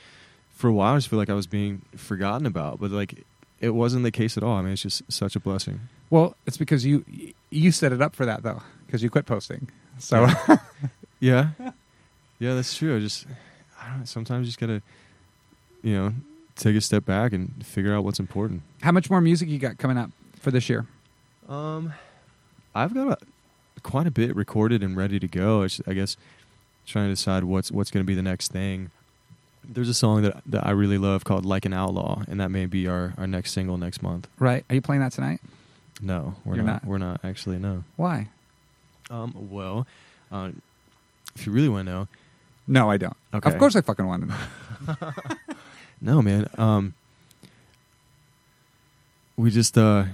for 0.54 0.70
a 0.70 0.74
while, 0.74 0.94
I 0.94 0.98
just 0.98 1.10
feel 1.10 1.20
like 1.20 1.30
I 1.30 1.34
was 1.34 1.48
being 1.48 1.82
forgotten 1.96 2.46
about, 2.46 2.80
but 2.80 2.92
like 2.92 3.24
it 3.60 3.72
wasn't 3.72 4.04
the 4.04 4.12
case 4.12 4.38
at 4.38 4.44
all. 4.44 4.58
I 4.58 4.62
mean, 4.62 4.74
it's 4.74 4.82
just 4.82 5.02
such 5.12 5.36
a 5.36 5.40
blessing. 5.40 5.82
Well, 6.10 6.36
it's 6.46 6.58
because 6.58 6.86
you 6.86 7.04
you 7.50 7.72
set 7.72 7.92
it 7.92 8.02
up 8.02 8.16
for 8.16 8.26
that 8.26 8.44
though, 8.44 8.62
because 8.86 9.04
you 9.04 9.10
quit 9.10 9.26
posting. 9.26 9.70
So 10.00 10.28
Yeah, 11.20 11.50
yeah, 12.40 12.54
that's 12.56 12.76
true. 12.76 12.96
I 12.96 13.00
just 13.00 13.26
I 13.82 13.90
don't 13.90 14.00
know. 14.00 14.06
Sometimes 14.06 14.46
you 14.46 14.50
just 14.50 14.60
gotta, 14.60 14.82
you 15.86 15.94
know, 15.96 16.14
take 16.56 16.76
a 16.76 16.82
step 16.82 17.06
back 17.06 17.32
and 17.32 17.64
figure 17.66 17.94
out 17.94 18.04
what's 18.04 18.20
important. 18.20 18.64
how 18.82 18.92
much 18.92 19.10
more 19.10 19.22
music 19.22 19.48
you 19.48 19.60
got 19.60 19.78
coming 19.78 19.98
up 19.98 20.10
for 20.40 20.50
this 20.52 20.68
year? 20.68 20.88
Um, 21.48 21.94
I've 22.74 22.94
got 22.94 23.08
a, 23.22 23.82
quite 23.84 24.08
a 24.08 24.12
bit 24.12 24.36
recorded 24.36 24.82
and 24.82 24.98
ready 24.98 25.20
to 25.20 25.28
go. 25.28 25.62
It's, 25.62 25.80
I 25.86 25.94
guess 25.94 26.18
trying 26.88 27.06
to 27.06 27.12
decide 27.14 27.44
what's 27.44 27.72
what's 27.72 27.92
going 27.92 28.04
to 28.04 28.08
be 28.08 28.16
the 28.16 28.24
next 28.24 28.52
thing. 28.52 28.90
There's 29.64 29.90
a 29.90 29.94
song 29.94 30.24
that 30.24 30.42
that 30.48 30.66
I 30.66 30.72
really 30.72 30.98
love 30.98 31.24
called 31.24 31.46
"Like 31.46 31.66
an 31.66 31.74
Outlaw," 31.74 32.24
and 32.28 32.40
that 32.40 32.50
may 32.50 32.66
be 32.66 32.88
our, 32.88 33.14
our 33.18 33.28
next 33.28 33.52
single 33.54 33.78
next 33.78 34.02
month. 34.02 34.28
Right? 34.40 34.66
Are 34.70 34.76
you 34.76 34.82
playing 34.82 35.02
that 35.02 35.12
tonight? 35.12 35.40
No, 36.02 36.36
we're 36.46 36.56
not, 36.58 36.66
not? 36.66 36.86
We're 36.86 36.98
not 36.98 37.22
actually. 37.24 37.60
No. 37.60 37.84
Why? 37.96 38.30
Um. 39.12 39.34
Well, 39.52 39.86
uh, 40.32 40.50
if 41.36 41.46
you 41.46 41.52
really 41.52 41.70
want 41.70 41.88
to 41.88 41.92
know, 41.92 42.08
No, 42.68 42.90
I 42.90 42.98
don't. 42.98 43.16
Okay. 43.34 43.52
Of 43.52 43.60
course, 43.60 43.76
I 43.76 43.82
fucking 43.82 44.06
want 44.06 44.24
to 44.24 44.28
know. 44.30 44.96
no, 46.02 46.22
man. 46.22 46.48
Um. 46.58 46.94
We 49.38 49.50
just 49.52 49.78
uh. 49.78 50.06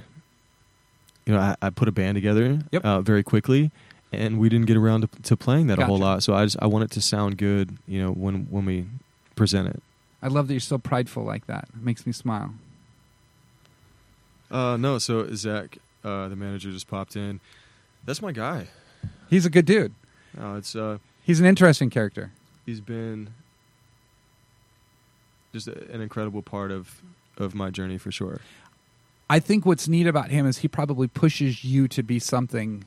You 1.26 1.34
know, 1.34 1.40
I, 1.40 1.56
I 1.62 1.70
put 1.70 1.88
a 1.88 1.92
band 1.92 2.16
together 2.16 2.60
Yep. 2.72 2.84
uh, 2.84 3.02
very 3.02 3.22
quickly, 3.22 3.70
and 4.12 4.40
we 4.40 4.50
didn't 4.50 4.66
get 4.66 4.76
around 4.76 5.02
to, 5.02 5.22
to 5.22 5.38
playing 5.38 5.68
that 5.68 5.78
a 5.78 5.86
whole 5.86 6.00
lot. 6.00 6.24
So 6.24 6.34
I 6.34 6.44
just 6.46 6.58
I 6.60 6.66
want 6.66 6.84
it 6.86 6.92
to 6.92 7.02
sound 7.02 7.38
good, 7.38 7.78
you 7.88 8.02
know, 8.02 8.12
when 8.12 8.48
when 8.50 8.66
we 8.66 8.86
present 9.36 9.68
it. 9.68 9.82
I 10.24 10.28
love 10.28 10.48
that 10.48 10.54
you're 10.54 10.60
so 10.60 10.78
prideful 10.80 11.24
like 11.24 11.46
that. 11.48 11.68
It 11.76 11.82
makes 11.84 12.06
me 12.08 12.12
smile. 12.12 12.54
Uh, 14.50 14.78
no, 14.78 14.98
so 14.98 15.34
Zach, 15.36 15.78
uh, 16.04 16.28
the 16.28 16.36
manager, 16.36 16.72
just 16.72 16.88
popped 16.88 17.16
in. 17.16 17.40
That's 18.06 18.22
my 18.22 18.32
guy. 18.32 18.68
He's 19.30 19.46
a 19.46 19.50
good 19.50 19.66
dude. 19.66 19.94
No, 20.38 20.56
it's 20.56 20.76
uh, 20.76 20.98
He's 21.24 21.40
an 21.40 21.46
interesting 21.46 21.90
character. 21.92 22.32
he's 22.66 22.82
been 22.82 23.30
just 25.54 25.68
a, 25.68 25.92
an 25.92 26.02
incredible 26.02 26.42
part 26.42 26.72
of 26.72 27.02
of 27.38 27.56
my 27.56 27.70
journey 27.70 27.98
for 27.98 28.12
sure. 28.12 28.40
I 29.30 29.40
think 29.40 29.66
what's 29.66 29.88
neat 29.88 30.08
about 30.08 30.30
him 30.30 30.46
is 30.46 30.60
he 30.60 30.68
probably 30.68 31.08
pushes 31.08 31.64
you 31.64 31.88
to 31.88 32.04
be 32.04 32.20
something 32.20 32.84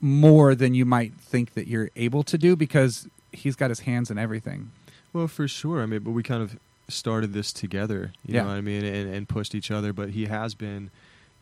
more 0.00 0.54
than 0.54 0.74
you 0.74 0.84
might 0.84 1.14
think 1.14 1.54
that 1.54 1.66
you're 1.66 1.90
able 1.96 2.22
to 2.24 2.38
do 2.38 2.54
because 2.54 3.08
he's 3.32 3.56
got 3.56 3.70
his 3.70 3.80
hands 3.80 4.10
in 4.10 4.18
everything. 4.18 4.70
Well, 5.12 5.26
for 5.26 5.48
sure. 5.48 5.82
I 5.82 5.86
mean, 5.86 6.00
but 6.00 6.10
we 6.12 6.22
kind 6.22 6.42
of 6.42 6.58
started 6.88 7.32
this 7.32 7.52
together. 7.52 8.12
You 8.26 8.34
Yeah. 8.34 8.42
know 8.42 8.48
what 8.50 8.56
I 8.56 8.60
mean, 8.60 8.84
and, 8.84 9.12
and 9.12 9.28
pushed 9.28 9.54
each 9.54 9.70
other. 9.70 9.92
But 9.92 10.10
he 10.10 10.26
has 10.26 10.54
been, 10.54 10.90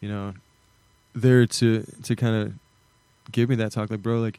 you 0.01 0.09
know, 0.09 0.35
there 1.15 1.47
to 1.47 1.83
to 2.05 2.17
kind 2.17 2.37
of 2.37 2.53
give 3.33 3.49
me 3.49 3.57
that 3.57 3.73
talk, 3.73 3.91
like, 3.91 4.03
bro, 4.03 4.21
like, 4.21 4.39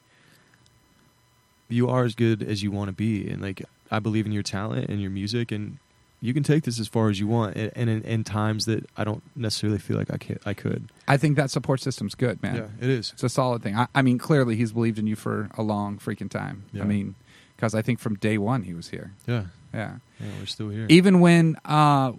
you 1.70 1.90
are 1.90 2.06
as 2.06 2.16
good 2.16 2.42
as 2.42 2.64
you 2.64 2.72
want 2.72 2.88
to 2.88 2.94
be, 2.94 3.30
and 3.30 3.42
like, 3.42 3.62
I 3.92 4.00
believe 4.00 4.26
in 4.26 4.32
your 4.32 4.44
talent 4.44 4.90
and 4.90 5.02
your 5.02 5.12
music, 5.12 5.52
and 5.52 5.78
you 6.20 6.34
can 6.34 6.44
take 6.44 6.64
this 6.64 6.80
as 6.80 6.88
far 6.88 7.10
as 7.10 7.20
you 7.20 7.28
want, 7.28 7.56
and, 7.56 7.72
and 7.76 7.90
in, 7.90 8.02
in 8.04 8.24
times 8.24 8.66
that 8.66 8.86
I 8.98 9.04
don't 9.04 9.22
necessarily 9.36 9.78
feel 9.78 9.98
like 9.98 10.12
I 10.12 10.18
can, 10.18 10.40
I 10.46 10.54
could. 10.54 10.92
I 11.08 11.18
think 11.18 11.38
that 11.38 11.52
support 11.52 11.80
system's 11.80 12.16
good, 12.16 12.42
man. 12.42 12.56
Yeah, 12.56 12.68
it 12.82 12.90
is. 12.90 13.12
It's 13.14 13.24
a 13.24 13.30
solid 13.30 13.62
thing. 13.62 13.76
I, 13.76 13.88
I 13.94 14.02
mean, 14.02 14.18
clearly 14.18 14.56
he's 14.56 14.72
believed 14.72 14.98
in 15.00 15.08
you 15.08 15.16
for 15.16 15.50
a 15.58 15.62
long 15.62 15.98
freaking 16.00 16.30
time. 16.30 16.64
Yeah. 16.74 16.84
I 16.84 16.86
mean, 16.86 17.16
because 17.56 17.76
I 17.76 17.82
think 17.82 18.00
from 18.00 18.16
day 18.16 18.38
one 18.38 18.64
he 18.64 18.74
was 18.74 18.90
here. 18.90 19.14
Yeah, 19.28 19.46
Yeah. 19.74 19.98
yeah, 20.20 20.28
we're 20.40 20.46
still 20.46 20.70
here. 20.70 20.88
Even 20.90 21.20
when 21.20 21.56
uh, 21.66 22.14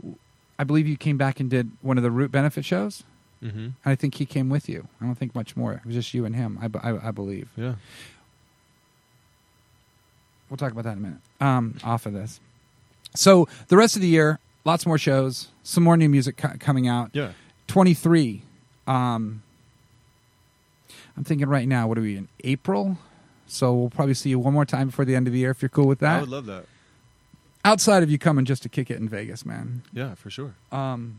I 0.59 0.65
believe 0.65 0.87
you 0.87 0.97
came 0.97 1.17
back 1.17 1.41
and 1.41 1.51
did 1.51 1.71
one 1.81 1.97
of 1.97 2.05
the 2.05 2.11
root 2.11 2.31
benefit 2.31 2.65
shows, 2.65 3.03
mm-hmm. 3.43 3.59
and 3.59 3.75
I 3.85 3.95
think 3.95 4.15
he 4.15 4.27
came 4.27 4.49
with 4.49 4.69
you. 4.69 4.89
I 5.01 5.07
don't 5.07 5.17
think 5.17 5.35
much 5.35 5.57
more. 5.57 5.75
It 5.75 5.87
was 5.87 5.95
just 5.95 6.15
you 6.15 6.25
and 6.25 6.37
him. 6.37 6.59
I 6.61 7.09
I 7.09 7.11
believe. 7.11 7.49
Yeah. 7.57 7.75
We'll 10.51 10.57
talk 10.57 10.73
about 10.73 10.85
that 10.85 10.93
in 10.93 10.99
a 10.99 11.01
minute. 11.03 11.19
Um, 11.41 11.77
off 11.85 12.07
of 12.07 12.13
this. 12.13 12.41
So 13.15 13.49
the 13.69 13.77
rest 13.77 13.97
of 13.97 14.03
the 14.03 14.09
year, 14.09 14.39
lots 14.65 14.87
more 14.87 14.99
shows, 14.99 15.49
some 15.63 15.83
more 15.85 15.97
new 15.97 16.09
music 16.09 16.37
co- 16.37 16.55
coming 16.59 16.89
out. 16.89 17.11
Yeah. 17.13 17.33
23. 17.69 18.43
Um, 18.87 19.43
I'm 21.17 21.25
thinking 21.25 21.49
right 21.49 21.69
now, 21.69 21.87
what 21.89 21.99
are 21.99 22.03
we 22.03 22.17
in 22.17 22.29
April? 22.45 22.97
So 23.47 23.75
we'll 23.75 23.91
probably 23.91 24.15
see 24.15 24.31
you 24.31 24.39
one 24.39 24.53
more 24.55 24.65
time 24.65 24.89
before 24.89 25.05
the 25.05 25.17
end 25.17 25.27
of 25.27 25.33
the 25.33 25.39
year 25.41 25.51
if 25.51 25.63
you're 25.63 25.69
cool 25.69 25.87
with 25.87 25.99
that. 26.01 26.19
I 26.19 26.21
would 26.21 26.29
love 26.29 26.47
that. 26.47 26.65
Outside 27.65 28.03
of 28.03 28.11
you 28.11 28.19
coming 28.19 28.45
just 28.45 28.63
to 28.63 28.69
kick 28.69 28.91
it 28.91 28.99
in 28.99 29.09
Vegas, 29.09 29.45
man. 29.45 29.83
Yeah, 29.93 30.15
for 30.15 30.31
sure. 30.31 30.55
Um, 30.71 31.17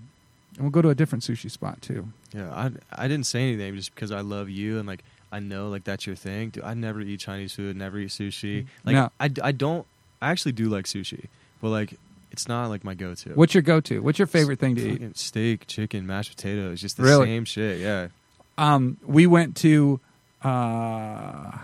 and 0.55 0.63
we'll 0.63 0.71
go 0.71 0.81
to 0.81 0.89
a 0.89 0.95
different 0.95 1.23
sushi 1.23 1.51
spot 1.51 1.81
too. 1.81 2.07
Yeah, 2.33 2.51
I 2.51 2.71
I 2.91 3.07
didn't 3.07 3.25
say 3.25 3.41
anything 3.43 3.75
just 3.75 3.93
because 3.93 4.11
I 4.11 4.21
love 4.21 4.49
you 4.49 4.77
and 4.79 4.87
like 4.87 5.03
I 5.31 5.39
know 5.39 5.69
like 5.69 5.83
that's 5.83 6.07
your 6.07 6.15
thing. 6.15 6.49
Dude, 6.49 6.63
I 6.63 6.73
never 6.73 7.01
eat 7.01 7.19
Chinese 7.19 7.53
food, 7.53 7.75
never 7.77 7.97
eat 7.99 8.09
sushi. 8.09 8.65
Like 8.83 8.95
No. 8.95 9.11
I, 9.19 9.29
I 9.43 9.51
don't 9.51 9.85
I 10.21 10.31
actually 10.31 10.51
do 10.53 10.69
like 10.69 10.85
sushi, 10.85 11.25
but 11.61 11.69
like 11.69 11.93
it's 12.31 12.47
not 12.47 12.67
like 12.67 12.83
my 12.83 12.93
go-to. 12.93 13.29
What's 13.33 13.53
your 13.55 13.63
go-to? 13.63 14.01
What's 14.01 14.19
your 14.19 14.27
favorite 14.27 14.59
thing 14.59 14.75
to 14.75 14.87
eat? 15.05 15.17
Steak, 15.17 15.65
chicken, 15.65 16.05
mashed 16.05 16.35
potatoes, 16.35 16.79
just 16.81 16.97
the 16.97 17.03
Really? 17.03 17.25
same 17.25 17.43
shit. 17.45 17.79
Yeah. 17.79 18.09
Um, 18.57 18.97
we 19.03 19.25
went 19.25 19.55
to 19.57 19.99
uh, 20.43 21.57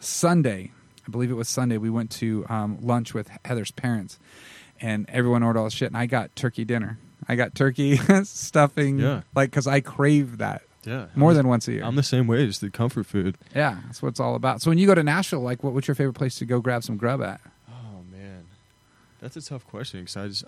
Sunday. 0.00 0.70
I 1.06 1.10
believe 1.10 1.30
it 1.30 1.34
was 1.34 1.48
Sunday. 1.48 1.78
We 1.78 1.90
went 1.90 2.10
to 2.12 2.44
um, 2.48 2.78
lunch 2.82 3.14
with 3.14 3.30
Heather's 3.44 3.70
parents, 3.70 4.18
and 4.80 5.08
everyone 5.08 5.42
ordered 5.42 5.58
all 5.60 5.64
this 5.64 5.72
shit. 5.74 5.88
And 5.88 5.96
I 5.96 6.06
got 6.06 6.34
turkey 6.36 6.64
dinner. 6.64 6.98
I 7.28 7.34
got 7.36 7.54
turkey 7.54 7.96
stuffing, 8.24 8.98
Yeah. 8.98 9.22
like 9.34 9.50
because 9.50 9.66
I 9.66 9.80
crave 9.80 10.38
that 10.38 10.62
Yeah. 10.86 11.06
more 11.14 11.30
I'm- 11.30 11.36
than 11.36 11.48
once 11.48 11.66
a 11.68 11.72
year. 11.72 11.84
I'm 11.84 11.96
the 11.96 12.02
same 12.02 12.26
way, 12.26 12.46
just 12.46 12.60
the 12.60 12.70
comfort 12.70 13.06
food. 13.06 13.36
yeah, 13.54 13.78
that's 13.86 14.00
what 14.02 14.08
it's 14.10 14.20
all 14.20 14.34
about. 14.34 14.62
So 14.62 14.70
when 14.70 14.78
you 14.78 14.86
go 14.86 14.94
to 14.94 15.02
Nashville, 15.02 15.40
like, 15.40 15.62
what, 15.64 15.72
what's 15.72 15.88
your 15.88 15.94
favorite 15.94 16.14
place 16.14 16.36
to 16.36 16.44
go 16.46 16.60
grab 16.60 16.82
some 16.84 16.96
grub 16.96 17.22
at? 17.22 17.40
Oh 17.68 18.02
man, 18.10 18.44
that's 19.20 19.36
a 19.36 19.42
tough 19.42 19.66
question 19.66 20.00
because 20.00 20.16
I 20.16 20.28
just 20.28 20.44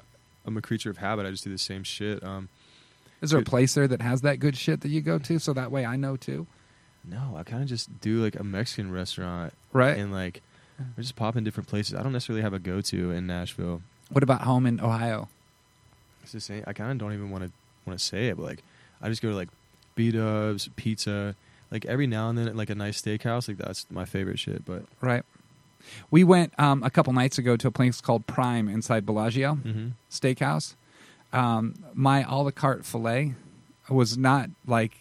I'm 0.47 0.57
a 0.57 0.63
creature 0.63 0.91
of 0.91 0.99
habit. 0.99 1.27
I 1.27 1.31
just 1.31 1.45
do 1.45 1.51
the 1.51 1.59
same 1.59 1.83
shit. 1.85 2.23
Um, 2.25 2.49
Is 3.21 3.31
there 3.31 3.41
a 3.41 3.45
place 3.45 3.75
there 3.75 3.89
that 3.89 4.01
has 4.01 4.21
that 4.23 4.39
good 4.39 4.57
shit 4.57 4.81
that 4.83 4.89
you 4.89 5.01
go 5.01 5.19
to, 5.19 5.39
so 5.39 5.53
that 5.53 5.71
way 5.71 5.85
I 5.85 5.97
know 5.97 6.17
too? 6.17 6.47
no, 7.05 7.35
I 7.37 7.43
kind 7.43 7.63
of 7.63 7.69
just 7.69 8.01
do 8.03 8.23
like 8.23 8.39
a 8.39 8.45
Mexican 8.45 8.91
restaurant 8.93 9.55
Right. 9.73 9.97
and 9.97 10.13
like 10.13 10.43
I 10.79 11.01
just 11.01 11.17
pop 11.17 11.37
in 11.37 11.45
different 11.45 11.67
places. 11.69 11.95
I 11.95 12.03
don't 12.03 12.13
necessarily 12.13 12.43
have 12.43 12.53
a 12.53 12.59
go-to 12.59 13.11
in 13.13 13.27
Nashville. 13.27 13.83
what 14.11 14.23
about 14.23 14.43
home 14.43 14.67
in 14.67 14.79
Ohio? 14.81 15.29
It's 16.23 16.33
the 16.33 16.41
same. 16.41 16.65
I 16.67 16.73
kind 16.75 16.93
of 16.93 16.99
don't 16.99 17.13
even 17.15 17.31
want 17.31 17.45
to 17.45 17.51
want 17.87 17.99
to 17.99 18.05
say 18.05 18.29
it, 18.29 18.37
but 18.37 18.43
like 18.45 18.63
I 19.01 19.09
just 19.09 19.23
go 19.23 19.31
to 19.31 19.35
like 19.35 19.49
B 19.99 20.13
Dubs, 20.13 20.71
pizza. 20.77 21.35
like 21.71 21.85
every 21.85 22.07
now 22.07 22.31
and 22.31 22.39
then 22.39 22.57
like 22.57 22.71
a 22.71 22.75
nice 22.75 23.03
steakhouse, 23.03 23.49
like 23.49 23.59
that's 23.59 23.87
my 23.91 24.05
favorite 24.07 24.39
shit. 24.39 24.65
But 24.65 24.85
Right. 25.03 25.23
We 26.11 26.23
went 26.25 26.53
um, 26.59 26.83
a 26.83 26.91
couple 26.91 27.13
nights 27.13 27.37
ago 27.39 27.57
to 27.57 27.69
a 27.69 27.71
place 27.71 28.01
called 28.01 28.27
Prime 28.27 28.69
inside 28.69 29.05
Bellagio 29.05 29.57
Mhm. 29.57 29.93
Steakhouse. 30.11 30.75
Um, 31.33 31.75
my 31.95 32.23
a 32.23 32.37
la 32.37 32.51
carte 32.51 32.85
filet 32.87 33.35
was 33.91 34.17
not 34.17 34.51
like 34.67 34.93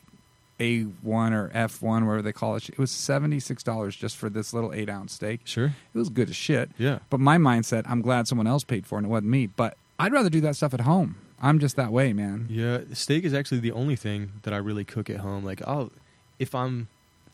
A 0.60 0.82
one 1.04 1.34
or 1.34 1.52
F 1.54 1.82
one, 1.82 2.06
whatever 2.06 2.22
they 2.24 2.34
call 2.34 2.56
it. 2.56 2.68
It 2.70 2.78
was 2.80 2.92
seventy 2.92 3.40
six 3.40 3.64
dollars 3.64 3.96
just 3.96 4.18
for 4.18 4.30
this 4.30 4.54
little 4.54 4.74
eight 4.74 4.90
ounce 4.90 5.14
steak. 5.14 5.42
sure, 5.46 5.68
It 5.94 5.98
was 5.98 6.10
good 6.10 6.30
as 6.30 6.36
shit. 6.36 6.72
yeah, 6.78 7.00
But 7.10 7.20
my 7.20 7.38
mindset, 7.38 7.84
I'm 7.88 8.02
glad 8.02 8.28
someone 8.28 8.48
else 8.48 8.64
paid 8.64 8.86
for 8.88 8.96
it 8.96 9.00
and 9.00 9.08
it 9.08 9.10
wasn't 9.10 9.30
me. 9.30 9.48
But 9.48 9.78
I'd 10.00 10.12
rather 10.12 10.30
do 10.30 10.42
that 10.42 10.56
stuff 10.56 10.74
at 10.74 10.82
home. 10.82 11.16
I'm 11.42 11.60
just 11.60 11.76
that 11.76 11.92
way, 11.92 12.14
man. 12.14 12.48
yeah. 12.50 12.80
Steak 12.94 13.24
is 13.24 13.34
actually 13.34 13.60
the 13.60 13.72
only 13.72 13.96
thing 13.96 14.32
that 14.44 14.54
I 14.54 14.58
really 14.58 14.84
cook 14.86 15.10
at 15.10 15.18
home. 15.18 15.44
Like 15.44 15.62
I'll, 15.68 15.92
if 16.40 16.56
I'm, 16.56 16.88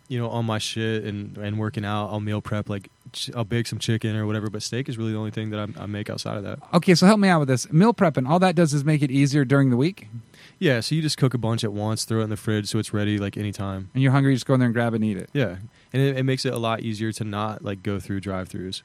you 0.10 0.20
know, 0.20 0.30
on 0.30 0.46
my 0.46 0.58
shit 0.58 1.04
and 1.06 1.38
and 1.38 1.58
working 1.58 1.86
out, 1.86 2.10
I'll 2.10 2.20
meal 2.20 2.42
prep 2.42 2.68
like 2.70 2.90
ch- 3.14 3.32
I'll 3.36 3.46
bake 3.46 3.68
some 3.68 3.80
chicken 3.80 4.16
or 4.18 4.26
whatever. 4.26 4.50
But 4.50 4.62
steak 4.62 4.90
is 4.90 4.98
really 4.98 5.14
the 5.14 5.18
only 5.18 5.32
thing 5.32 5.50
that 5.52 5.60
I, 5.78 5.84
I 5.84 5.86
make 5.86 6.10
outside 6.10 6.36
of 6.38 6.44
that. 6.44 6.60
Okay, 6.74 6.96
so 6.96 7.06
help 7.06 7.20
me 7.20 7.30
out 7.30 7.40
with 7.40 7.48
this. 7.48 7.72
Meal 7.72 7.94
prepping, 7.94 8.28
all 8.28 8.40
that 8.40 8.56
does 8.56 8.74
is 8.74 8.84
make 8.84 9.02
it 9.02 9.10
easier 9.12 9.46
during 9.46 9.70
the 9.70 9.78
week. 9.78 10.08
Yeah, 10.60 10.82
so 10.82 10.96
you 10.96 11.02
just 11.02 11.18
cook 11.18 11.34
a 11.34 11.38
bunch 11.38 11.64
at 11.64 11.74
once, 11.74 12.06
throw 12.06 12.20
it 12.22 12.26
in 12.26 12.30
the 12.30 12.38
fridge 12.38 12.68
so 12.68 12.80
it's 12.80 12.94
ready 12.94 13.18
like 13.18 13.38
anytime. 13.38 13.90
And 13.94 14.04
you're 14.04 14.12
hungry, 14.12 14.32
you 14.34 14.36
just 14.36 14.46
go 14.46 14.54
in 14.54 14.60
there 14.60 14.68
and 14.68 14.74
grab 14.74 14.94
it 14.94 14.98
and 14.98 15.06
eat 15.06 15.18
it. 15.18 15.30
Yeah, 15.34 15.56
and 15.92 16.02
it, 16.02 16.18
it 16.18 16.24
makes 16.24 16.46
it 16.46 16.54
a 16.54 16.58
lot 16.60 16.82
easier 16.82 17.12
to 17.14 17.24
not 17.24 17.64
like 17.64 17.82
go 17.84 18.00
through 18.00 18.20
drive-throughs. 18.20 18.82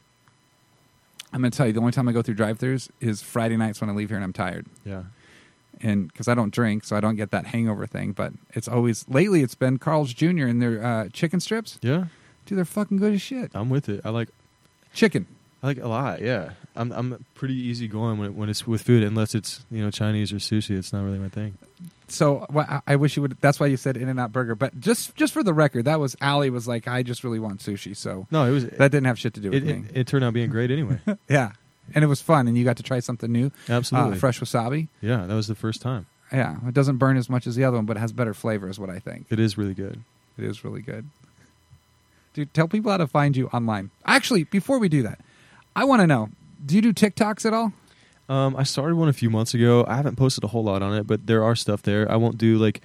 I'm 1.32 1.40
going 1.40 1.50
to 1.50 1.56
tell 1.56 1.66
you, 1.66 1.72
the 1.72 1.80
only 1.80 1.92
time 1.92 2.08
I 2.08 2.12
go 2.12 2.22
through 2.22 2.34
drive 2.34 2.58
throughs 2.58 2.88
is 3.00 3.20
Friday 3.22 3.56
nights 3.56 3.80
when 3.80 3.90
I 3.90 3.92
leave 3.92 4.08
here 4.08 4.16
and 4.16 4.24
I'm 4.24 4.32
tired. 4.32 4.66
Yeah, 4.84 5.04
and 5.80 6.08
because 6.08 6.26
I 6.28 6.34
don't 6.34 6.52
drink, 6.52 6.84
so 6.84 6.96
I 6.96 7.00
don't 7.00 7.16
get 7.16 7.30
that 7.32 7.46
hangover 7.46 7.86
thing. 7.86 8.12
But 8.12 8.32
it's 8.54 8.66
always 8.68 9.06
lately 9.08 9.42
it's 9.42 9.54
been 9.54 9.78
Carl's 9.78 10.12
Jr. 10.14 10.46
and 10.46 10.60
their 10.62 10.82
uh, 10.84 11.08
chicken 11.12 11.40
strips. 11.40 11.78
yeah, 11.82 12.06
Dude, 12.46 12.56
they're 12.58 12.64
fucking 12.64 12.96
good 12.96 13.14
as 13.14 13.22
shit. 13.22 13.50
I'm 13.54 13.68
with 13.68 13.88
it. 13.88 14.00
I 14.04 14.10
like 14.10 14.28
Chicken. 14.94 15.26
I 15.62 15.66
like 15.66 15.78
a 15.78 15.88
lot. 15.88 16.22
Yeah, 16.22 16.52
I'm 16.74 16.92
I'm 16.92 17.24
pretty 17.34 17.54
easy 17.54 17.88
going 17.88 18.18
when 18.18 18.28
it, 18.30 18.34
when 18.34 18.48
it's 18.48 18.66
with 18.66 18.82
food, 18.82 19.02
unless 19.02 19.34
it's 19.34 19.64
you 19.70 19.84
know 19.84 19.90
Chinese 19.90 20.32
or 20.32 20.36
sushi. 20.36 20.76
It's 20.78 20.92
not 20.92 21.04
really 21.04 21.18
my 21.18 21.28
thing. 21.28 21.58
So 22.10 22.46
wh- 22.54 22.80
I- 22.86 22.96
wish 22.96 23.16
you 23.16 23.22
would. 23.22 23.36
That's 23.40 23.60
why 23.60 23.66
you 23.66 23.76
said 23.76 23.96
In 23.96 24.08
and 24.08 24.18
Out 24.18 24.32
Burger. 24.32 24.54
But 24.54 24.78
just 24.80 25.14
just 25.14 25.32
for 25.34 25.42
the 25.42 25.52
record, 25.54 25.84
that 25.84 26.00
was 26.00 26.16
Allie 26.20 26.50
was 26.50 26.66
like, 26.66 26.88
I 26.88 27.02
just 27.02 27.22
really 27.24 27.38
want 27.38 27.60
sushi. 27.60 27.94
So 27.96 28.26
No, 28.30 28.44
it 28.44 28.50
was 28.50 28.66
that 28.66 28.90
didn't 28.90 29.06
have 29.06 29.18
shit 29.18 29.34
to 29.34 29.40
do 29.40 29.50
with 29.50 29.62
it, 29.62 29.68
it, 29.68 29.80
me. 29.82 29.88
it 29.94 30.06
turned 30.06 30.24
out 30.24 30.32
being 30.32 30.50
great 30.50 30.70
anyway. 30.70 30.98
yeah, 31.28 31.52
and 31.94 32.02
it 32.02 32.06
was 32.06 32.20
fun, 32.22 32.48
and 32.48 32.56
you 32.56 32.64
got 32.64 32.76
to 32.78 32.82
try 32.82 33.00
something 33.00 33.30
new. 33.30 33.50
Absolutely, 33.68 34.16
Uh, 34.16 34.20
fresh 34.20 34.40
wasabi. 34.40 34.88
Yeah, 35.00 35.26
that 35.26 35.34
was 35.34 35.48
the 35.48 35.54
first 35.54 35.82
time. 35.82 36.06
Yeah, 36.32 36.56
it 36.66 36.74
doesn't 36.74 36.96
burn 36.98 37.16
as 37.16 37.28
much 37.30 37.46
as 37.46 37.56
the 37.56 37.64
other 37.64 37.76
one, 37.78 37.86
but 37.86 37.96
it 37.96 38.00
has 38.00 38.12
better 38.12 38.34
flavor, 38.34 38.68
is 38.68 38.78
what 38.78 38.90
I 38.90 38.98
think. 38.98 39.26
It 39.30 39.38
is 39.40 39.56
really 39.56 39.74
good. 39.74 40.02
It 40.36 40.44
is 40.44 40.62
really 40.64 40.82
good. 40.82 41.06
Dude, 42.34 42.52
tell 42.54 42.68
people 42.68 42.90
how 42.90 42.98
to 42.98 43.06
find 43.06 43.36
you 43.36 43.48
online. 43.48 43.90
Actually, 44.04 44.44
before 44.44 44.78
we 44.78 44.88
do 44.88 45.02
that, 45.02 45.20
I 45.74 45.84
want 45.84 46.00
to 46.00 46.06
know: 46.06 46.30
Do 46.64 46.74
you 46.76 46.82
do 46.82 46.92
TikToks 46.92 47.44
at 47.46 47.52
all? 47.54 47.72
Um, 48.28 48.56
I 48.56 48.62
started 48.62 48.96
one 48.96 49.08
a 49.08 49.12
few 49.12 49.30
months 49.30 49.54
ago. 49.54 49.84
I 49.88 49.96
haven't 49.96 50.16
posted 50.16 50.44
a 50.44 50.48
whole 50.48 50.62
lot 50.62 50.82
on 50.82 50.94
it, 50.94 51.06
but 51.06 51.26
there 51.26 51.42
are 51.42 51.56
stuff 51.56 51.82
there. 51.82 52.10
I 52.10 52.16
won't 52.16 52.36
do 52.36 52.58
like 52.58 52.80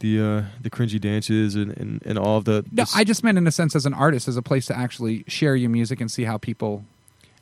the 0.00 0.20
uh, 0.20 0.42
the 0.62 0.70
cringy 0.70 1.00
dances 1.00 1.54
and, 1.54 1.76
and, 1.76 2.02
and 2.06 2.18
all 2.18 2.38
of 2.38 2.44
the. 2.44 2.64
No, 2.72 2.84
I 2.94 3.04
just 3.04 3.22
meant 3.22 3.36
in 3.36 3.46
a 3.46 3.50
sense 3.52 3.76
as 3.76 3.84
an 3.84 3.92
artist, 3.94 4.28
as 4.28 4.36
a 4.36 4.42
place 4.42 4.66
to 4.66 4.76
actually 4.76 5.24
share 5.28 5.56
your 5.56 5.70
music 5.70 6.00
and 6.00 6.10
see 6.10 6.24
how 6.24 6.38
people. 6.38 6.84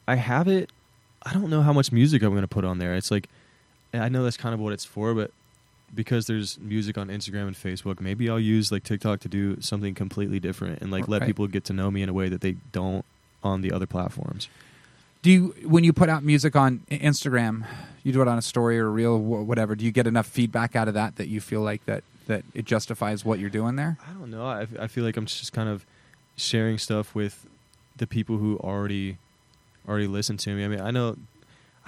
I 0.08 0.16
have 0.16 0.48
it. 0.48 0.70
I 1.22 1.32
don't 1.32 1.50
know 1.50 1.62
how 1.62 1.72
much 1.72 1.92
music 1.92 2.22
I'm 2.22 2.30
going 2.30 2.42
to 2.42 2.48
put 2.48 2.64
on 2.64 2.78
there. 2.78 2.94
It's 2.94 3.10
like 3.10 3.28
I 3.94 4.08
know 4.08 4.24
that's 4.24 4.36
kind 4.36 4.54
of 4.54 4.60
what 4.60 4.72
it's 4.72 4.84
for, 4.84 5.14
but 5.14 5.30
because 5.94 6.26
there's 6.26 6.58
music 6.58 6.98
on 6.98 7.08
Instagram 7.08 7.46
and 7.46 7.54
Facebook, 7.56 8.00
maybe 8.00 8.28
I'll 8.28 8.40
use 8.40 8.72
like 8.72 8.82
TikTok 8.82 9.20
to 9.20 9.28
do 9.28 9.60
something 9.60 9.94
completely 9.94 10.40
different 10.40 10.82
and 10.82 10.90
like 10.90 11.06
let 11.08 11.20
Right. 11.20 11.26
people 11.28 11.46
get 11.46 11.64
to 11.66 11.72
know 11.72 11.90
me 11.92 12.02
in 12.02 12.08
a 12.08 12.12
way 12.12 12.28
that 12.28 12.40
they 12.40 12.56
don't 12.72 13.04
on 13.44 13.60
the 13.60 13.70
other 13.72 13.86
platforms. 13.86 14.48
Do 15.22 15.30
you, 15.30 15.54
when 15.64 15.82
you 15.84 15.92
put 15.92 16.08
out 16.08 16.22
music 16.22 16.54
on 16.54 16.80
Instagram, 16.90 17.66
you 18.04 18.12
do 18.12 18.22
it 18.22 18.28
on 18.28 18.38
a 18.38 18.42
story 18.42 18.78
or 18.78 18.86
a 18.86 18.90
reel, 18.90 19.18
wh- 19.18 19.46
whatever? 19.46 19.74
Do 19.74 19.84
you 19.84 19.90
get 19.90 20.06
enough 20.06 20.26
feedback 20.26 20.76
out 20.76 20.88
of 20.88 20.94
that 20.94 21.16
that 21.16 21.28
you 21.28 21.40
feel 21.40 21.62
like 21.62 21.84
that 21.86 22.04
that 22.28 22.44
it 22.54 22.64
justifies 22.64 23.24
what 23.24 23.38
you're 23.38 23.50
doing 23.50 23.76
there? 23.76 23.98
I 24.08 24.12
don't 24.12 24.30
know. 24.30 24.46
I, 24.46 24.66
I 24.78 24.86
feel 24.86 25.04
like 25.04 25.16
I'm 25.16 25.26
just 25.26 25.52
kind 25.52 25.68
of 25.68 25.84
sharing 26.36 26.78
stuff 26.78 27.14
with 27.14 27.46
the 27.96 28.06
people 28.06 28.36
who 28.38 28.58
already 28.58 29.18
already 29.88 30.06
listen 30.06 30.36
to 30.38 30.54
me. 30.54 30.64
I 30.64 30.68
mean, 30.68 30.80
I 30.80 30.90
know. 30.90 31.16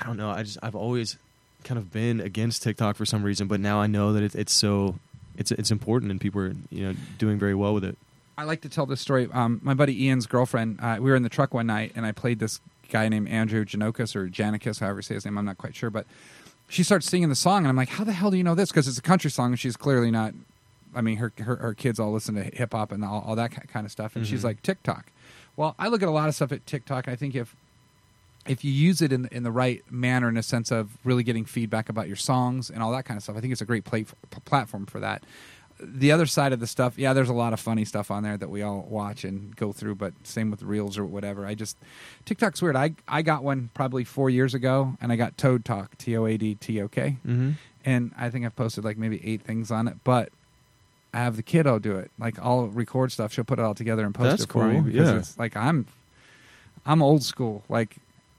I 0.01 0.05
don't 0.05 0.17
know. 0.17 0.31
I 0.31 0.43
just 0.43 0.59
I've 0.63 0.77
always 0.77 1.17
kind 1.65 1.79
of 1.79 1.93
been 1.93 2.21
against 2.21 2.63
TikTok 2.63 2.97
for 2.97 3.05
some 3.05 3.23
reason, 3.23 3.47
but 3.49 3.61
now 3.61 3.81
I 3.81 3.87
know 3.87 4.13
that 4.13 4.23
it, 4.23 4.35
it's 4.35 4.53
so 4.53 4.97
it's 5.37 5.53
it's 5.53 5.71
important 5.71 6.11
and 6.11 6.21
people 6.21 6.41
are 6.41 6.53
you 6.71 6.87
know 6.89 6.95
doing 7.19 7.39
very 7.39 7.55
well 7.55 7.75
with 7.75 7.85
it. 7.85 7.97
I 8.37 8.45
like 8.45 8.61
to 8.63 8.69
tell 8.69 8.87
this 8.87 9.01
story. 9.01 9.29
Um, 9.33 9.61
my 9.65 9.75
buddy 9.75 10.05
Ian's 10.05 10.27
girlfriend, 10.27 10.79
uh, 10.81 10.99
we 11.01 11.11
were 11.11 11.17
in 11.17 11.25
the 11.25 11.29
truck 11.29 11.53
one 11.53 11.67
night, 11.67 11.93
and 11.97 12.07
I 12.07 12.13
played 12.13 12.39
this 12.39 12.61
guy 12.91 13.09
named 13.09 13.29
Andrew 13.29 13.65
Janokis 13.65 14.15
or 14.17 14.29
Janikis, 14.29 14.81
however 14.81 14.99
you 14.99 15.03
say 15.03 15.15
his 15.15 15.25
name. 15.25 15.39
I'm 15.39 15.45
not 15.45 15.59
quite 15.59 15.75
sure, 15.77 15.91
but 15.91 16.07
she 16.69 16.83
starts 16.83 17.07
singing 17.09 17.29
the 17.29 17.35
song, 17.35 17.59
and 17.59 17.69
I'm 17.69 17.77
like, 17.77 17.89
"How 17.91 18.05
the 18.05 18.13
hell 18.13 18.31
do 18.31 18.37
you 18.37 18.45
know 18.45 18.55
this?" 18.55 18.71
Because 18.71 18.89
it's 18.89 18.99
a 18.99 19.03
country 19.03 19.31
song, 19.31 19.53
and 19.53 19.59
she's 19.61 19.77
clearly 19.77 20.11
not. 20.11 20.35
I 20.95 21.01
mean, 21.01 21.19
her 21.19 21.33
her, 21.39 21.57
her 21.57 21.75
kids 21.75 21.99
all 22.01 22.13
listen 22.13 22.35
to 22.35 22.45
hip 22.45 22.73
hop 22.73 22.93
and 22.93 23.05
all, 23.05 23.23
all 23.27 23.37
that 23.37 23.69
kind 23.69 23.85
of 23.87 23.93
stuff, 23.93 24.17
and 24.17 24.27
she's 24.27 24.41
Mhm. 24.41 24.45
like 24.45 24.63
TikTok. 24.63 25.07
Well, 25.57 25.75
I 25.79 25.89
look 25.89 26.03
at 26.03 26.09
a 26.09 26.13
lot 26.13 26.29
of 26.29 26.35
stuff 26.35 26.53
at 26.53 26.67
TikTok. 26.67 27.09
I 27.09 27.17
think 27.17 27.35
if 27.35 27.55
if 28.47 28.65
you 28.65 28.73
use 28.73 29.03
it 29.03 29.13
in 29.13 29.27
in 29.27 29.43
the 29.43 29.51
right 29.51 29.83
manner, 29.91 30.29
in 30.29 30.37
a 30.39 30.43
sense 30.43 30.71
of 30.71 30.91
really 31.05 31.23
getting 31.23 31.45
feedback 31.45 31.89
about 31.91 32.07
your 32.07 32.17
songs 32.17 32.71
and 32.71 32.83
all 32.83 32.91
that 32.93 33.05
kind 33.05 33.17
of 33.19 33.23
stuff, 33.23 33.37
I 33.37 33.41
think 33.41 33.53
it's 33.53 33.61
a 33.61 33.67
great 33.67 33.85
play, 33.85 34.07
platform 34.47 34.87
for 34.87 35.01
that. 35.01 35.23
The 35.81 36.11
other 36.13 36.27
side 36.27 36.53
of 36.53 36.61
the 36.61 36.67
stuff, 36.67 36.99
yeah, 36.99 37.13
there's 37.13 37.29
a 37.29 37.33
lot 37.35 37.53
of 37.53 37.61
funny 37.61 37.85
stuff 37.85 38.11
on 38.11 38.23
there 38.25 38.37
that 38.37 38.51
we 38.51 38.63
all 38.63 38.87
watch 38.89 39.25
and 39.25 39.55
go 39.55 39.73
through, 39.73 39.95
but 39.95 40.13
same 40.25 40.51
with 40.51 40.63
reels 40.63 40.99
or 40.99 41.05
whatever. 41.05 41.47
I 41.47 41.55
just 41.55 41.77
TikTok's 42.25 42.61
weird. 42.61 42.75
I 42.77 42.95
I 43.07 43.23
got 43.23 43.45
one 43.45 43.71
probably 43.75 44.03
four 44.05 44.29
years 44.31 44.55
ago, 44.55 44.97
and 45.01 45.13
I 45.13 45.17
got 45.17 45.37
ToadTok, 45.37 45.89
T 45.99 46.17
O 46.17 46.27
A 46.27 46.37
D 46.37 46.55
T 46.57 46.81
O 46.83 46.89
K, 46.89 47.19
Mm-hmm. 47.27 47.51
and 47.85 48.13
I 48.19 48.29
think 48.31 48.45
I've 48.45 48.57
posted 48.57 48.85
like 48.85 48.99
maybe 48.99 49.21
eight 49.25 49.43
things 49.43 49.71
on 49.71 49.87
it, 49.89 49.97
but. 50.05 50.31
I 51.15 51.21
have 51.21 51.37
the 51.37 51.43
kiddo 51.43 51.79
do 51.79 51.97
it. 51.97 52.11
Like 52.19 52.39
I'll 52.39 52.67
record 52.67 53.11
stuff. 53.13 53.33
She'll 53.33 53.43
put 53.43 53.59
it 53.59 53.63
all 53.63 53.75
together 53.75 54.05
and 54.05 54.15
post 54.15 54.29
That's 54.29 54.43
it 54.43 54.53
for 54.53 54.67
me. 54.69 54.75
cool, 54.75 54.83
because 54.83 55.09
yeah. 55.09 55.17
It's 55.17 55.39
like 55.39 55.57
I'm, 55.57 55.87
I'm 56.85 57.01
old 57.01 57.23
school. 57.23 57.65
Like 57.71 57.97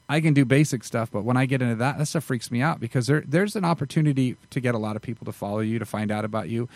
I 0.08 0.22
can 0.22 0.36
do 0.36 0.46
basic 0.46 0.84
stuff, 0.84 1.10
but 1.12 1.24
when 1.24 1.36
I 1.36 1.48
get 1.48 1.64
into 1.64 1.74
that, 1.78 1.98
that 1.98 2.06
stuff 2.06 2.26
freaks 2.26 2.52
me 2.52 2.62
out 2.62 2.80
because 2.80 3.08
there 3.08 3.24
there's 3.28 3.56
an 3.56 3.66
opportunity 3.66 4.38
to 4.52 4.60
get 4.60 4.76
a 4.76 4.78
lot 4.78 4.96
of 4.96 5.02
people 5.02 5.26
to 5.26 5.32
follow 5.32 5.62
you, 5.62 5.80
to 5.80 5.86
find 5.86 6.12
out 6.12 6.24
about 6.26 6.50
you. 6.50 6.70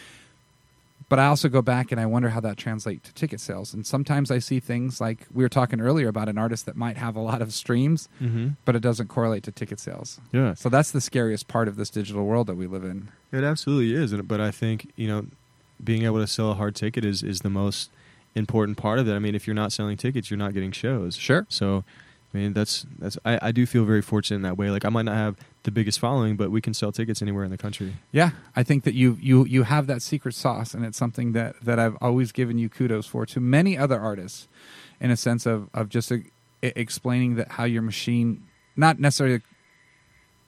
But 1.13 1.19
I 1.19 1.28
also 1.28 1.47
go 1.47 1.62
back 1.62 1.91
and 1.91 2.02
I 2.02 2.08
wonder 2.08 2.30
how 2.30 2.39
that 2.39 2.58
translates 2.58 3.08
to 3.08 3.13
ticket 3.13 3.39
sales. 3.39 3.71
And 3.71 3.86
sometimes 3.86 4.32
I 4.32 4.39
see 4.39 4.60
things 4.60 4.99
like 4.99 5.28
we 5.32 5.43
were 5.43 5.49
talking 5.49 5.80
earlier 5.80 6.08
about 6.08 6.28
an 6.28 6.39
artist 6.39 6.65
that 6.65 6.76
might 6.76 6.97
have 6.97 7.15
a 7.15 7.19
lot 7.19 7.39
of 7.39 7.54
streams, 7.54 8.10
Mm-hmm. 8.19 8.47
but 8.65 8.76
it 8.76 8.80
doesn't 8.80 9.10
correlate 9.10 9.43
to 9.43 9.52
ticket 9.52 9.80
sales. 9.80 10.19
Yeah. 10.32 10.56
So 10.56 10.69
that's 10.69 10.89
the 10.89 11.02
scariest 11.02 11.47
part 11.47 11.67
of 11.67 11.76
this 11.76 11.91
digital 11.91 12.26
world 12.26 12.47
that 12.47 12.56
we 12.56 12.65
live 12.65 12.84
in. 12.84 13.10
It 13.32 13.43
absolutely 13.43 13.93
is, 13.93 14.12
but 14.23 14.41
I 14.41 14.49
think 14.49 14.91
you 14.95 15.08
know, 15.08 15.28
being 15.84 16.02
able 16.04 16.19
to 16.19 16.26
sell 16.26 16.49
a 16.49 16.56
hard 16.56 16.73
ticket 16.76 17.06
is 17.06 17.21
is 17.21 17.41
the 17.41 17.49
most 17.52 17.91
important 18.34 18.78
part 18.80 18.97
of 18.97 19.08
it. 19.08 19.13
I 19.13 19.19
mean, 19.19 19.36
if 19.36 19.45
you're 19.45 19.54
not 19.63 19.71
selling 19.71 19.97
tickets, 19.97 20.32
you're 20.32 20.39
not 20.39 20.56
getting 20.56 20.71
shows. 20.71 21.15
Sure. 21.15 21.45
So, 21.47 21.84
I 22.34 22.38
mean, 22.39 22.54
that's 22.54 22.88
that's 22.97 23.19
I, 23.23 23.38
I 23.49 23.52
do 23.52 23.67
feel 23.67 23.86
very 23.86 24.02
fortunate 24.02 24.38
in 24.38 24.41
that 24.41 24.58
way. 24.58 24.71
Like 24.71 24.84
I 24.86 24.89
might 24.89 25.06
not 25.06 25.15
have 25.15 25.36
the 25.63 25.71
biggest 25.71 25.99
following, 25.99 26.36
but 26.36 26.52
we 26.52 26.62
can 26.62 26.73
sell 26.73 26.91
tickets 26.91 27.21
anywhere 27.21 27.43
in 27.43 27.52
the 27.52 27.58
country. 27.58 27.93
Yeah, 28.12 28.32
I 28.56 28.63
think 28.63 28.84
that 28.84 28.93
you 28.93 29.17
you 29.21 29.45
you 29.45 29.63
have 29.63 29.88
that 29.88 30.02
secret 30.02 30.36
sauce, 30.36 30.73
and 30.73 30.86
it's 30.86 30.97
something 30.97 31.32
that 31.34 31.56
that 31.62 31.80
I've 31.80 31.97
always 32.02 32.32
given 32.32 32.58
you 32.58 32.69
kudos 32.69 33.08
for 33.08 33.26
to 33.26 33.39
many 33.39 33.78
other 33.78 33.99
artists, 33.99 34.47
in 34.99 35.12
a 35.12 35.17
sense 35.17 35.45
of 35.45 35.69
of 35.73 35.89
just 35.89 36.12
uh, 36.12 36.15
e- 36.62 36.71
explaining 36.76 37.36
that 37.36 37.54
how 37.54 37.63
your 37.63 37.82
machine, 37.82 38.43
not 38.76 38.99
necessarily 38.99 39.41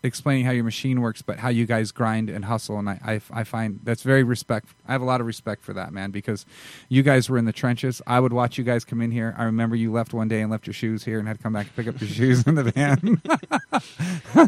explaining 0.06 0.46
how 0.46 0.52
your 0.52 0.64
machine 0.64 1.02
works, 1.02 1.22
but 1.22 1.40
how 1.40 1.50
you 1.50 1.66
guys 1.66 1.92
grind 1.92 2.30
and 2.30 2.46
hustle, 2.46 2.80
and 2.80 2.90
I 2.90 3.00
I, 3.06 3.40
I 3.42 3.44
find 3.44 3.80
that's 3.84 4.04
very 4.04 4.24
respect. 4.24 4.68
I 4.88 4.94
have 4.94 5.02
a 5.02 5.06
lot 5.06 5.20
of 5.20 5.28
respect 5.28 5.64
for 5.64 5.74
that 5.74 5.92
man 5.92 6.12
because 6.12 6.46
you 6.88 7.04
guys 7.04 7.30
were 7.30 7.38
in 7.38 7.46
the 7.46 7.52
trenches. 7.52 8.02
I 8.08 8.20
would 8.20 8.32
watch 8.32 8.58
you 8.58 8.64
guys 8.64 8.86
come 8.86 9.02
in 9.02 9.12
here. 9.12 9.36
I 9.38 9.44
remember 9.44 9.76
you 9.76 9.92
left 9.92 10.14
one 10.14 10.28
day 10.28 10.42
and 10.42 10.52
left 10.52 10.68
your 10.68 10.74
shoes 10.74 11.04
here 11.04 11.20
and 11.20 11.28
had 11.28 11.38
to 11.38 11.44
come 11.44 11.54
back 11.54 11.68
and 11.68 11.76
pick 11.76 11.88
up 11.94 12.00
your 12.00 12.10
shoes 12.10 12.46
in 12.48 12.56
the 12.56 12.64
van, 12.64 13.22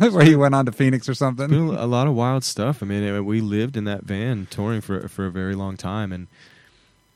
where 0.14 0.26
you 0.26 0.40
went 0.40 0.56
on 0.56 0.66
to 0.66 0.72
Phoenix 0.72 1.10
or 1.10 1.14
something. 1.14 1.52
A 1.52 1.86
lot 1.86 2.08
of 2.08 2.14
wild 2.14 2.44
stuff. 2.44 2.82
I 2.82 2.86
mean, 2.86 3.26
we 3.26 3.42
lived 3.42 3.76
in 3.76 3.84
that 3.86 4.04
van 4.04 4.48
touring 4.50 4.82
for 4.82 5.08
for 5.08 5.26
a 5.26 5.32
very 5.32 5.56
long 5.56 5.76
time, 5.76 6.12
and 6.12 6.28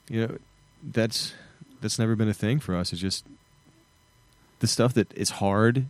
you 0.09 0.27
know, 0.27 0.37
that's 0.83 1.33
that's 1.81 1.97
never 1.99 2.15
been 2.15 2.29
a 2.29 2.33
thing 2.33 2.59
for 2.59 2.75
us. 2.75 2.91
It's 2.91 3.01
just 3.01 3.25
the 4.59 4.67
stuff 4.67 4.93
that 4.93 5.11
is 5.13 5.31
hard. 5.31 5.85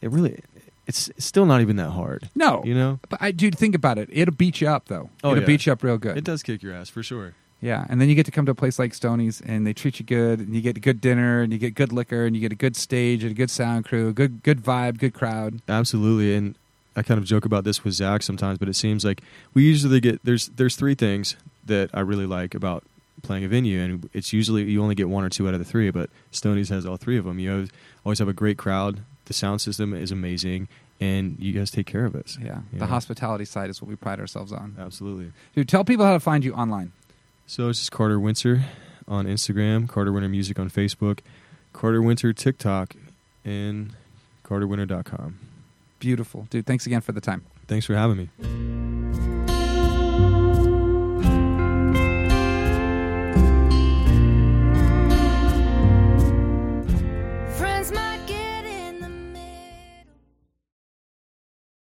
It 0.00 0.10
really, 0.10 0.40
it's, 0.88 1.10
still 1.18 1.46
not 1.46 1.60
even 1.60 1.76
that 1.76 1.90
hard. 1.90 2.28
No, 2.34 2.62
You 2.64 2.74
know, 2.74 2.98
But 3.08 3.22
I 3.22 3.30
do 3.30 3.50
think 3.50 3.74
about 3.74 3.98
it. 3.98 4.08
It'll 4.10 4.34
beat 4.34 4.60
you 4.60 4.68
up 4.68 4.86
though. 4.88 5.10
Oh, 5.22 5.30
It'll 5.32 5.42
yeah. 5.42 5.46
beat 5.46 5.66
you 5.66 5.72
up 5.72 5.82
real 5.82 5.98
good. 5.98 6.16
it 6.16 6.24
does 6.24 6.42
kick 6.42 6.62
your 6.62 6.72
ass 6.74 6.88
for 6.88 7.02
sure. 7.02 7.34
Yeah, 7.60 7.84
and 7.88 8.00
then 8.00 8.08
you 8.08 8.14
get 8.14 8.24
to 8.26 8.30
come 8.32 8.46
to 8.46 8.52
a 8.52 8.54
place 8.54 8.78
like 8.78 8.94
Stoney's, 8.94 9.40
and 9.40 9.66
they 9.66 9.72
treat 9.72 9.98
you 9.98 10.06
good, 10.06 10.38
and 10.38 10.54
you 10.54 10.60
get 10.60 10.76
a 10.76 10.80
good 10.80 11.00
dinner, 11.00 11.40
and 11.40 11.52
you 11.52 11.58
get 11.58 11.74
good 11.74 11.92
liquor, 11.92 12.24
and 12.24 12.36
you 12.36 12.40
get 12.40 12.52
a 12.52 12.56
good 12.56 12.76
stage, 12.76 13.24
and 13.24 13.32
a 13.32 13.34
good 13.34 13.50
sound 13.50 13.84
crew, 13.84 14.12
good 14.12 14.42
good 14.42 14.62
vibe, 14.62 14.98
good 14.98 15.12
crowd. 15.12 15.60
Absolutely, 15.68 16.36
and 16.36 16.54
I 16.94 17.02
kind 17.02 17.18
of 17.18 17.24
joke 17.24 17.44
about 17.44 17.64
this 17.64 17.84
with 17.84 17.94
Zach 17.94 18.22
sometimes, 18.22 18.58
but 18.58 18.68
it 18.68 18.74
seems 18.74 19.04
like 19.04 19.22
we 19.54 19.64
usually 19.64 20.00
get 20.00 20.20
there's 20.24 20.48
there's 20.48 20.76
three 20.76 20.94
things 20.94 21.36
that 21.66 21.90
I 21.92 22.00
really 22.00 22.26
like 22.26 22.54
about 22.54 22.84
playing 23.22 23.44
a 23.44 23.48
venue, 23.48 23.80
and 23.80 24.08
it's 24.14 24.32
usually 24.32 24.62
you 24.64 24.80
only 24.80 24.94
get 24.94 25.08
one 25.08 25.24
or 25.24 25.28
two 25.28 25.48
out 25.48 25.54
of 25.54 25.58
the 25.60 25.64
three. 25.66 25.90
But 25.90 26.10
Stoney's 26.30 26.68
has 26.68 26.86
all 26.86 26.96
three 26.96 27.18
of 27.18 27.24
them. 27.24 27.38
You 27.40 27.68
always 28.04 28.20
have 28.20 28.28
a 28.28 28.32
great 28.32 28.56
crowd. 28.56 29.00
The 29.28 29.34
sound 29.34 29.60
system 29.60 29.92
is 29.92 30.10
amazing, 30.10 30.68
and 31.00 31.36
you 31.38 31.52
guys 31.52 31.70
take 31.70 31.86
care 31.86 32.06
of 32.06 32.16
us. 32.16 32.38
Yeah. 32.42 32.60
The 32.72 32.86
hospitality 32.86 33.44
side 33.44 33.68
is 33.68 33.82
what 33.82 33.90
we 33.90 33.94
pride 33.94 34.20
ourselves 34.20 34.52
on. 34.52 34.74
Absolutely. 34.78 35.32
Dude, 35.54 35.68
tell 35.68 35.84
people 35.84 36.06
how 36.06 36.14
to 36.14 36.20
find 36.20 36.42
you 36.42 36.54
online. 36.54 36.92
So 37.46 37.68
it's 37.68 37.78
just 37.78 37.92
Carter 37.92 38.18
Winter 38.18 38.64
on 39.06 39.26
Instagram, 39.26 39.86
Carter 39.86 40.12
Winter 40.12 40.30
Music 40.30 40.58
on 40.58 40.70
Facebook, 40.70 41.18
Carter 41.74 42.00
Winter 42.00 42.32
TikTok, 42.32 42.94
and 43.44 43.92
CarterWinter.com. 44.44 45.38
Beautiful. 45.98 46.46
Dude, 46.48 46.64
thanks 46.64 46.86
again 46.86 47.02
for 47.02 47.12
the 47.12 47.20
time. 47.20 47.44
Thanks 47.66 47.84
for 47.84 47.94
having 47.94 48.16
me. 48.16 48.87